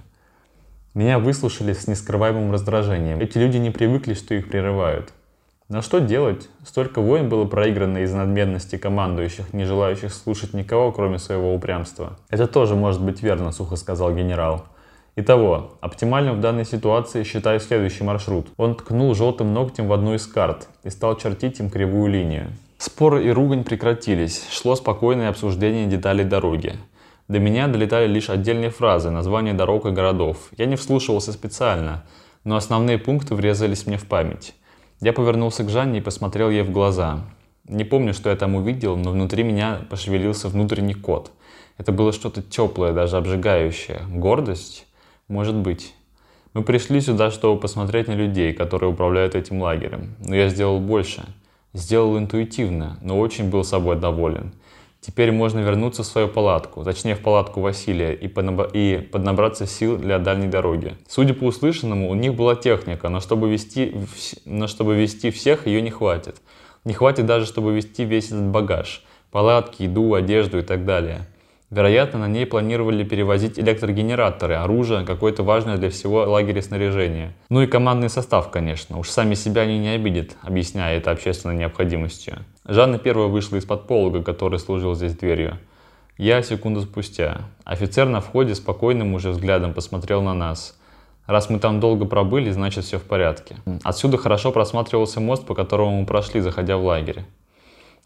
Меня 0.95 1.19
выслушали 1.19 1.73
с 1.73 1.87
нескрываемым 1.87 2.53
раздражением. 2.53 3.21
Эти 3.21 3.39
люди 3.39 3.57
не 3.57 3.71
привыкли, 3.71 4.15
что 4.15 4.35
их 4.35 4.51
прерывают. 4.51 5.13
Но 5.69 5.81
что 5.81 6.01
делать? 6.01 6.51
Столько 6.67 7.01
войн 7.01 7.31
было 7.31 7.47
проиграно 7.47 7.99
из 7.99 8.13
надменности 8.13 8.77
командующих, 8.77 9.55
не 9.55 9.65
желающих 9.65 10.13
слушать 10.13 10.53
никого, 10.53 10.93
кроме 10.93 11.19
своего 11.19 11.55
упрямства. 11.55 12.19
Это 12.29 12.47
тоже 12.47 12.75
может 12.75 13.03
быть 13.03 13.23
верно, 13.23 13.53
сухо 13.53 13.77
сказал 13.77 14.15
генерал. 14.15 14.67
Итого, 15.15 15.73
оптимальным 15.83 16.37
в 16.37 16.41
данной 16.41 16.65
ситуации 16.65 17.23
считаю 17.23 17.61
следующий 17.61 18.03
маршрут. 18.03 18.47
Он 18.57 18.75
ткнул 18.75 19.15
желтым 19.15 19.53
ногтем 19.53 19.87
в 19.87 19.93
одну 19.93 20.15
из 20.15 20.27
карт 20.27 20.69
и 20.85 20.91
стал 20.91 21.19
чертить 21.19 21.61
им 21.61 21.69
кривую 21.69 22.11
линию. 22.11 22.49
Споры 22.79 23.23
и 23.27 23.31
ругань 23.31 23.63
прекратились, 23.63 24.49
шло 24.51 24.75
спокойное 24.75 25.29
обсуждение 25.29 25.87
деталей 25.87 26.25
дороги. 26.25 26.77
До 27.29 27.39
меня 27.39 27.69
долетали 27.69 28.07
лишь 28.07 28.31
отдельные 28.31 28.71
фразы, 28.71 29.11
названия 29.11 29.53
дорог 29.53 29.85
и 29.85 29.91
городов. 29.91 30.49
Я 30.57 30.65
не 30.65 30.77
вслушивался 30.77 31.33
специально, 31.33 32.05
но 32.45 32.57
основные 32.57 32.97
пункты 32.97 33.35
врезались 33.35 33.87
мне 33.87 33.99
в 33.99 34.07
память. 34.07 34.55
Я 35.01 35.13
повернулся 35.13 35.63
к 35.63 35.69
Жанне 35.69 35.99
и 35.99 36.03
посмотрел 36.03 36.49
ей 36.49 36.63
в 36.63 36.71
глаза. 36.71 37.21
Не 37.69 37.85
помню, 37.85 38.15
что 38.15 38.31
я 38.31 38.37
там 38.37 38.55
увидел, 38.55 38.97
но 38.97 39.11
внутри 39.11 39.43
меня 39.45 39.83
пошевелился 39.91 40.49
внутренний 40.49 40.95
кот. 40.95 41.33
Это 41.77 41.93
было 41.93 42.13
что-то 42.13 42.43
теплое, 42.43 42.93
даже 42.93 43.19
обжигающее. 43.19 44.01
Гордость? 44.09 44.87
Может 45.33 45.55
быть. 45.55 45.95
Мы 46.53 46.63
пришли 46.63 47.01
сюда, 47.01 47.31
чтобы 47.31 47.59
посмотреть 47.59 48.07
на 48.07 48.13
людей, 48.13 48.53
которые 48.53 48.91
управляют 48.91 49.35
этим 49.35 49.63
лагерем. 49.63 50.15
Но 50.23 50.37
я 50.37 50.51
сделал 50.51 50.79
больше. 50.79 51.25
Сделал 51.73 52.19
интуитивно, 52.19 52.99
но 53.01 53.19
очень 53.19 53.49
был 53.49 53.65
собой 53.65 53.97
доволен. 53.97 54.53
Теперь 55.01 55.33
можно 55.33 55.61
вернуться 55.61 56.03
в 56.03 56.07
свою 56.07 56.29
палатку, 56.29 56.85
точнее 56.85 57.15
в 57.15 57.21
палатку 57.21 57.63
Василия, 57.63 58.13
и, 58.13 58.29
поднаб... 58.29 58.73
и 58.75 58.99
поднабраться 59.11 59.67
сил 59.67 59.97
для 59.97 60.19
дальней 60.19 60.49
дороги. 60.49 60.97
Судя 61.09 61.33
по 61.33 61.45
услышанному, 61.45 62.11
у 62.11 62.15
них 62.15 62.35
была 62.35 62.55
техника, 62.55 63.09
но 63.09 63.21
чтобы 63.21 63.51
вести, 63.51 63.95
но 64.45 64.67
чтобы 64.67 64.97
вести 64.97 65.31
всех 65.31 65.67
ее 65.67 65.81
не 65.81 65.91
хватит. 65.91 66.43
Не 66.85 66.93
хватит 66.93 67.25
даже, 67.25 67.47
чтобы 67.47 67.73
вести 67.73 68.05
весь 68.05 68.27
этот 68.27 68.49
багаж. 68.49 69.03
Палатки, 69.31 69.85
еду, 69.85 70.13
одежду 70.13 70.59
и 70.59 70.63
так 70.63 70.85
далее. 70.85 71.27
Вероятно, 71.73 72.19
на 72.19 72.29
ней 72.29 72.45
планировали 72.45 73.03
перевозить 73.03 73.59
электрогенераторы, 73.59 74.57
оружие, 74.57 75.07
какое-то 75.07 75.43
важное 75.43 75.79
для 75.79 75.89
всего 75.89 76.19
лагеря 76.25 76.61
снаряжение. 76.61 77.33
Ну 77.49 77.63
и 77.63 77.67
командный 77.67 78.11
состав, 78.11 78.51
конечно. 78.51 78.99
Уж 78.99 79.09
сами 79.09 79.33
себя 79.33 79.63
они 79.63 79.79
не 79.79 79.89
обидят, 79.89 80.37
объясняя 80.43 80.99
это 80.99 81.11
общественной 81.11 81.57
необходимостью. 81.57 82.41
Жанна 82.69 82.99
первая 82.99 83.29
вышла 83.29 83.57
из-под 83.57 83.87
полога, 83.87 84.23
который 84.23 84.59
служил 84.59 84.95
здесь 84.95 85.17
дверью. 85.17 85.57
Я 86.19 86.43
секунду 86.43 86.83
спустя. 86.83 87.49
Офицер 87.65 88.07
на 88.07 88.21
входе 88.21 88.55
спокойным 88.55 89.15
уже 89.15 89.31
взглядом 89.31 89.73
посмотрел 89.73 90.21
на 90.21 90.35
нас. 90.35 90.77
Раз 91.27 91.49
мы 91.49 91.59
там 91.59 91.81
долго 91.81 92.05
пробыли, 92.05 92.51
значит 92.51 92.85
все 92.85 92.99
в 92.99 93.05
порядке. 93.05 93.57
Отсюда 93.83 94.19
хорошо 94.19 94.53
просматривался 94.53 95.21
мост, 95.21 95.47
по 95.47 95.55
которому 95.55 96.01
мы 96.01 96.07
прошли, 96.07 96.43
заходя 96.43 96.77
в 96.77 96.85
лагерь. 96.85 97.25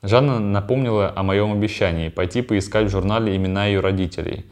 Жанна 0.02 0.38
напомнила 0.38 1.12
о 1.14 1.22
моем 1.22 1.52
обещании 1.52 2.10
пойти 2.10 2.42
поискать 2.42 2.86
в 2.86 2.90
журнале 2.90 3.34
имена 3.34 3.66
ее 3.66 3.80
родителей. 3.80 4.44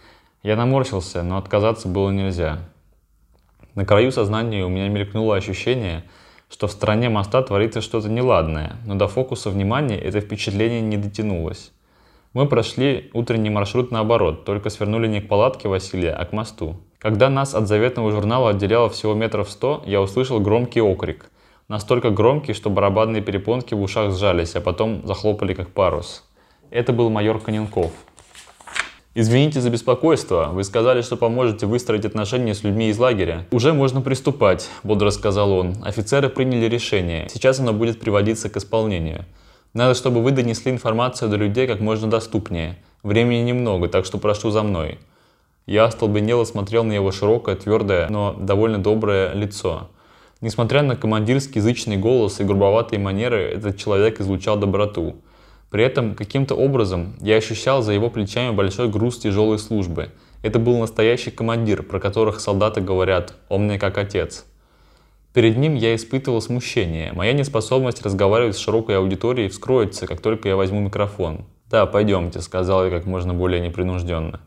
Я 0.42 0.56
наморщился, 0.56 1.22
но 1.22 1.36
отказаться 1.36 1.88
было 1.88 2.10
нельзя. 2.10 2.58
На 3.74 3.84
краю 3.84 4.10
сознания 4.12 4.64
у 4.64 4.68
меня 4.68 4.88
мелькнуло 4.88 5.36
ощущение, 5.36 6.04
что 6.48 6.66
в 6.66 6.72
стороне 6.72 7.08
моста 7.08 7.42
творится 7.42 7.80
что-то 7.80 8.08
неладное, 8.08 8.76
но 8.86 8.94
до 8.94 9.08
фокуса 9.08 9.50
внимания 9.50 9.98
это 9.98 10.20
впечатление 10.20 10.80
не 10.80 10.96
дотянулось. 10.96 11.72
Мы 12.32 12.48
прошли 12.48 13.10
утренний 13.12 13.50
маршрут 13.50 13.90
наоборот, 13.90 14.44
только 14.44 14.70
свернули 14.70 15.06
не 15.06 15.20
к 15.20 15.28
палатке 15.28 15.68
Василия, 15.68 16.12
а 16.12 16.24
к 16.24 16.32
мосту. 16.32 16.76
Когда 16.98 17.28
нас 17.28 17.54
от 17.54 17.68
заветного 17.68 18.10
журнала 18.10 18.50
отделяло 18.50 18.88
всего 18.88 19.14
метров 19.14 19.50
сто, 19.50 19.82
я 19.86 20.00
услышал 20.00 20.40
громкий 20.40 20.80
окрик. 20.80 21.30
Настолько 21.68 22.11
громкий, 22.11 22.52
что 22.52 22.68
барабанные 22.68 23.23
перепонки 23.23 23.73
в 23.73 23.80
ушах 23.80 24.12
сжались, 24.12 24.54
а 24.54 24.61
потом 24.61 25.06
захлопали 25.06 25.54
как 25.54 25.71
парус. 25.71 26.23
Это 26.71 26.92
был 26.92 27.09
майор 27.09 27.40
Коненков. 27.40 27.90
Извините 29.14 29.61
за 29.61 29.71
беспокойство. 29.71 30.50
Вы 30.52 30.64
сказали, 30.64 31.00
что 31.00 31.16
поможете 31.16 31.66
выстроить 31.66 32.04
отношения 32.04 32.52
с 32.52 32.64
людьми 32.64 32.90
из 32.90 32.99
лагеря. 32.99 33.47
Уже 33.50 33.73
можно 33.73 34.02
приступать, 34.02 34.68
бодро 34.83 35.11
сказал 35.11 35.52
он. 35.52 35.76
Офицеры 35.85 36.28
приняли 36.28 36.66
решение. 36.66 37.28
Сейчас 37.30 37.61
оно 37.61 37.73
будет 37.73 37.99
приводиться 37.99 38.50
к 38.50 38.56
исполнению. 38.56 39.25
Надо, 39.73 39.94
чтобы 39.94 40.23
вы 40.23 40.33
донесли 40.33 40.71
информацию 40.71 41.30
до 41.30 41.37
людей 41.37 41.66
как 41.66 41.80
можно 41.80 42.11
доступнее. 42.11 42.76
Времени 43.02 43.40
немного, 43.40 43.88
так 43.88 44.04
что 44.04 44.18
прошу 44.18 44.50
за 44.50 44.62
мной. 44.62 44.99
Я 45.64 45.85
остолбенело 45.85 46.44
смотрел 46.44 46.85
на 46.85 46.92
его 46.92 47.11
широкое, 47.11 47.56
твердое, 47.56 48.09
но 48.11 48.35
довольно 48.38 48.78
доброе 48.78 49.33
лицо. 49.33 49.88
Несмотря 50.41 50.83
на 50.83 50.97
командирский 50.97 51.61
язычный 51.61 51.97
голос 51.97 52.41
и 52.41 52.45
грубоватые 52.45 52.99
манеры, 52.99 53.43
этот 53.55 53.76
человек 53.76 54.21
излучал 54.21 54.57
доброту. 54.57 55.17
При 55.71 55.83
этом 55.83 56.14
каким-то 56.14 56.55
образом 56.55 57.17
я 57.21 57.37
ощущал 57.37 57.83
за 57.83 57.93
его 57.93 58.11
плечами 58.11 58.55
большой 58.55 58.88
груз 58.88 59.19
тяжелой 59.19 59.59
службы. 59.59 60.11
Это 60.43 60.59
был 60.59 60.79
настоящий 60.79 61.31
командир, 61.31 61.83
про 61.83 61.99
которых 61.99 62.41
солдаты 62.41 62.81
говорят 62.81 63.35
«он 63.49 63.64
мне 63.64 63.79
как 63.79 63.99
отец». 63.99 64.45
Перед 65.33 65.57
ним 65.57 65.75
я 65.75 65.97
испытывал 65.97 66.41
смущение. 66.41 67.12
Моя 67.12 67.33
неспособность 67.33 68.03
разговаривать 68.03 68.55
с 68.55 68.61
широкой 68.61 68.99
аудиторией 68.99 69.49
вскроется, 69.49 70.07
как 70.07 70.21
только 70.21 70.49
я 70.49 70.55
возьму 70.55 70.81
микрофон. 70.81 71.47
«Да, 71.69 71.87
пойдемте»,— 71.87 72.41
сказал 72.43 72.85
я 72.85 72.91
как 72.91 73.05
можно 73.05 73.35
более 73.35 73.61
непринужденно. 73.61 74.41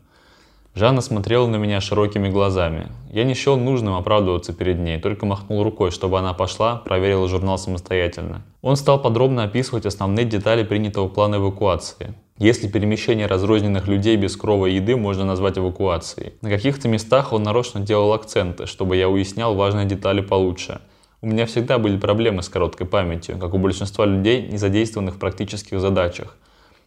Жанна 0.74 1.00
смотрела 1.00 1.46
на 1.48 1.56
меня 1.56 1.80
широкими 1.80 2.28
глазами. 2.28 2.86
Я 3.10 3.24
не 3.24 3.34
счел 3.34 3.56
нужным 3.56 3.94
оправдываться 3.94 4.52
перед 4.52 4.78
ней, 4.78 5.00
только 5.00 5.26
махнул 5.26 5.64
рукой, 5.64 5.90
чтобы 5.90 6.18
она 6.18 6.34
пошла, 6.34 6.76
проверила 6.76 7.26
журнал 7.26 7.58
самостоятельно. 7.58 8.42
Он 8.62 8.76
стал 8.76 9.02
подробно 9.02 9.42
описывать 9.42 9.86
основные 9.86 10.24
детали 10.24 10.62
принятого 10.62 11.08
плана 11.08 11.36
эвакуации. 11.36 12.14
Если 12.38 12.68
перемещение 12.68 13.26
разрозненных 13.26 13.88
людей 13.88 14.16
без 14.16 14.36
крова 14.36 14.66
и 14.66 14.76
еды 14.76 14.96
можно 14.96 15.24
назвать 15.24 15.58
эвакуацией. 15.58 16.34
На 16.42 16.48
каких-то 16.48 16.86
местах 16.86 17.32
он 17.32 17.42
нарочно 17.42 17.80
делал 17.80 18.12
акценты, 18.12 18.66
чтобы 18.66 18.94
я 18.96 19.08
уяснял 19.08 19.56
важные 19.56 19.86
детали 19.86 20.20
получше. 20.20 20.80
У 21.20 21.26
меня 21.26 21.46
всегда 21.46 21.78
были 21.78 21.98
проблемы 21.98 22.44
с 22.44 22.48
короткой 22.48 22.86
памятью, 22.86 23.38
как 23.38 23.54
у 23.54 23.58
большинства 23.58 24.06
людей, 24.06 24.46
не 24.46 24.56
задействованных 24.56 25.16
в 25.16 25.18
практических 25.18 25.80
задачах. 25.80 26.36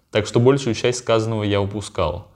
Так 0.09 0.25
что 0.25 0.39
большую 0.39 0.73
часть 0.73 0.99
сказанного 0.99 1.43
я 1.43 1.61
упускал. 1.61 2.27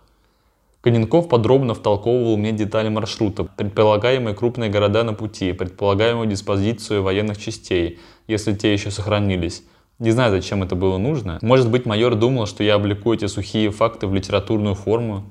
Коненков 0.85 1.29
подробно 1.29 1.73
втолковывал 1.73 2.37
мне 2.37 2.51
детали 2.51 2.89
маршрута, 2.89 3.43
предполагаемые 3.43 4.35
крупные 4.35 4.69
города 4.69 5.03
на 5.03 5.13
пути, 5.13 5.51
предполагаемую 5.51 6.27
диспозицию 6.27 7.01
военных 7.01 7.39
частей, 7.39 7.97
если 8.27 8.53
те 8.53 8.71
еще 8.71 8.91
сохранились. 8.91 9.63
Не 9.97 10.11
знаю, 10.11 10.29
зачем 10.29 10.61
это 10.61 10.75
было 10.75 10.99
нужно. 10.99 11.39
Может 11.41 11.71
быть, 11.71 11.87
майор 11.87 12.13
думал, 12.13 12.45
что 12.45 12.63
я 12.63 12.75
облеку 12.75 13.11
эти 13.11 13.25
сухие 13.25 13.71
факты 13.71 14.05
в 14.05 14.13
литературную 14.13 14.75
форму. 14.75 15.23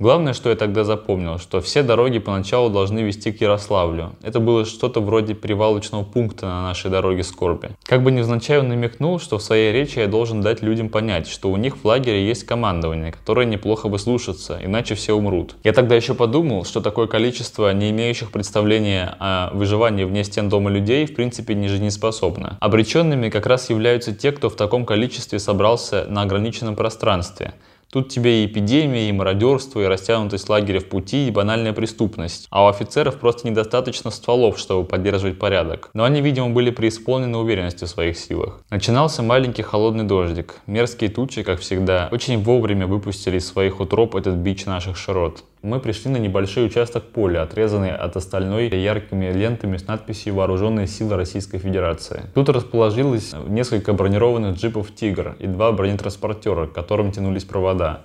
Главное, 0.00 0.32
что 0.32 0.50
я 0.50 0.56
тогда 0.56 0.82
запомнил, 0.82 1.38
что 1.38 1.60
все 1.60 1.84
дороги 1.84 2.18
поначалу 2.18 2.68
должны 2.68 2.98
вести 2.98 3.30
к 3.30 3.40
Ярославлю. 3.40 4.16
Это 4.24 4.40
было 4.40 4.64
что-то 4.64 5.00
вроде 5.00 5.34
перевалочного 5.34 6.02
пункта 6.02 6.46
на 6.46 6.62
нашей 6.64 6.90
дороге 6.90 7.22
скорби. 7.22 7.70
Как 7.84 8.02
бы 8.02 8.10
невзначай 8.10 8.58
он 8.58 8.68
намекнул, 8.68 9.20
что 9.20 9.38
в 9.38 9.42
своей 9.42 9.72
речи 9.72 10.00
я 10.00 10.08
должен 10.08 10.40
дать 10.40 10.62
людям 10.62 10.88
понять, 10.88 11.28
что 11.28 11.48
у 11.48 11.56
них 11.56 11.76
в 11.76 11.84
лагере 11.84 12.26
есть 12.26 12.44
командование, 12.44 13.12
которое 13.12 13.46
неплохо 13.46 13.88
бы 13.88 14.00
слушаться, 14.00 14.58
иначе 14.60 14.96
все 14.96 15.12
умрут. 15.12 15.54
Я 15.62 15.72
тогда 15.72 15.94
еще 15.94 16.14
подумал, 16.14 16.64
что 16.64 16.80
такое 16.80 17.06
количество 17.06 17.72
не 17.72 17.90
имеющих 17.90 18.32
представления 18.32 19.14
о 19.20 19.50
выживании 19.54 20.02
вне 20.02 20.24
стен 20.24 20.48
дома 20.48 20.70
людей 20.70 21.06
в 21.06 21.14
принципе 21.14 21.54
не 21.54 21.68
жизнеспособно. 21.68 22.58
Обреченными 22.58 23.30
как 23.30 23.46
раз 23.46 23.70
являются 23.70 24.12
те, 24.12 24.32
кто 24.32 24.50
в 24.50 24.56
таком 24.56 24.86
количестве 24.86 25.38
собрался 25.38 26.06
на 26.08 26.22
ограниченном 26.22 26.74
пространстве. 26.74 27.54
Тут 27.94 28.08
тебе 28.08 28.42
и 28.42 28.46
эпидемия, 28.46 29.08
и 29.08 29.12
мародерство, 29.12 29.80
и 29.80 29.84
растянутость 29.84 30.48
лагеря 30.48 30.80
в 30.80 30.86
пути, 30.86 31.28
и 31.28 31.30
банальная 31.30 31.72
преступность. 31.72 32.48
А 32.50 32.64
у 32.64 32.66
офицеров 32.66 33.20
просто 33.20 33.48
недостаточно 33.48 34.10
стволов, 34.10 34.58
чтобы 34.58 34.84
поддерживать 34.84 35.38
порядок. 35.38 35.90
Но 35.94 36.02
они, 36.02 36.20
видимо, 36.20 36.50
были 36.50 36.70
преисполнены 36.70 37.38
уверенности 37.38 37.84
в 37.84 37.88
своих 37.88 38.18
силах. 38.18 38.64
Начинался 38.68 39.22
маленький 39.22 39.62
холодный 39.62 40.02
дождик. 40.02 40.56
Мерзкие 40.66 41.08
тучи, 41.08 41.44
как 41.44 41.60
всегда, 41.60 42.08
очень 42.10 42.42
вовремя 42.42 42.88
выпустили 42.88 43.38
из 43.38 43.46
своих 43.46 43.78
утроп 43.78 44.16
этот 44.16 44.34
бич 44.34 44.66
наших 44.66 44.96
широт 44.96 45.44
мы 45.64 45.80
пришли 45.80 46.10
на 46.10 46.18
небольшой 46.18 46.66
участок 46.66 47.04
поля, 47.04 47.42
отрезанный 47.42 47.90
от 47.90 48.16
остальной 48.16 48.68
яркими 48.68 49.32
лентами 49.32 49.78
с 49.78 49.86
надписью 49.86 50.34
«Вооруженные 50.34 50.86
силы 50.86 51.16
Российской 51.16 51.56
Федерации». 51.56 52.26
Тут 52.34 52.50
расположилось 52.50 53.34
несколько 53.46 53.94
бронированных 53.94 54.58
джипов 54.58 54.94
«Тигр» 54.94 55.36
и 55.38 55.46
два 55.46 55.72
бронетранспортера, 55.72 56.66
к 56.66 56.74
которым 56.74 57.12
тянулись 57.12 57.44
провода. 57.44 58.02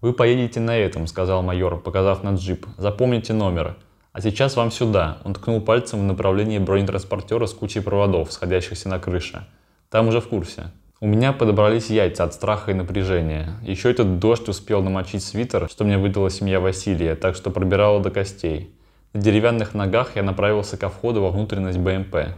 «Вы 0.00 0.14
поедете 0.14 0.58
на 0.58 0.74
этом»,— 0.74 1.06
сказал 1.08 1.42
майор, 1.42 1.78
показав 1.78 2.22
на 2.22 2.34
джип. 2.34 2.66
«Запомните 2.78 3.34
номер. 3.34 3.76
А 4.12 4.22
сейчас 4.22 4.56
вам 4.56 4.70
сюда». 4.70 5.18
Он 5.24 5.34
ткнул 5.34 5.60
пальцем 5.60 6.00
в 6.00 6.04
направлении 6.04 6.58
бронетранспортера 6.58 7.44
с 7.44 7.52
кучей 7.52 7.80
проводов, 7.80 8.32
сходящихся 8.32 8.88
на 8.88 8.98
крыше. 8.98 9.46
«Там 9.90 10.08
уже 10.08 10.22
в 10.22 10.28
курсе». 10.28 10.72
У 11.06 11.08
меня 11.08 11.32
подобрались 11.32 11.88
яйца 11.88 12.24
от 12.24 12.34
страха 12.34 12.72
и 12.72 12.74
напряжения. 12.74 13.60
Еще 13.62 13.92
этот 13.92 14.18
дождь 14.18 14.48
успел 14.48 14.82
намочить 14.82 15.22
свитер, 15.22 15.68
что 15.70 15.84
мне 15.84 15.98
выдала 15.98 16.30
семья 16.30 16.58
Василия, 16.58 17.14
так 17.14 17.36
что 17.36 17.52
пробирало 17.52 18.02
до 18.02 18.10
костей. 18.10 18.74
На 19.12 19.20
деревянных 19.20 19.72
ногах 19.72 20.16
я 20.16 20.24
направился 20.24 20.76
ко 20.76 20.88
входу 20.88 21.22
во 21.22 21.30
внутренность 21.30 21.78
БМП. 21.78 22.34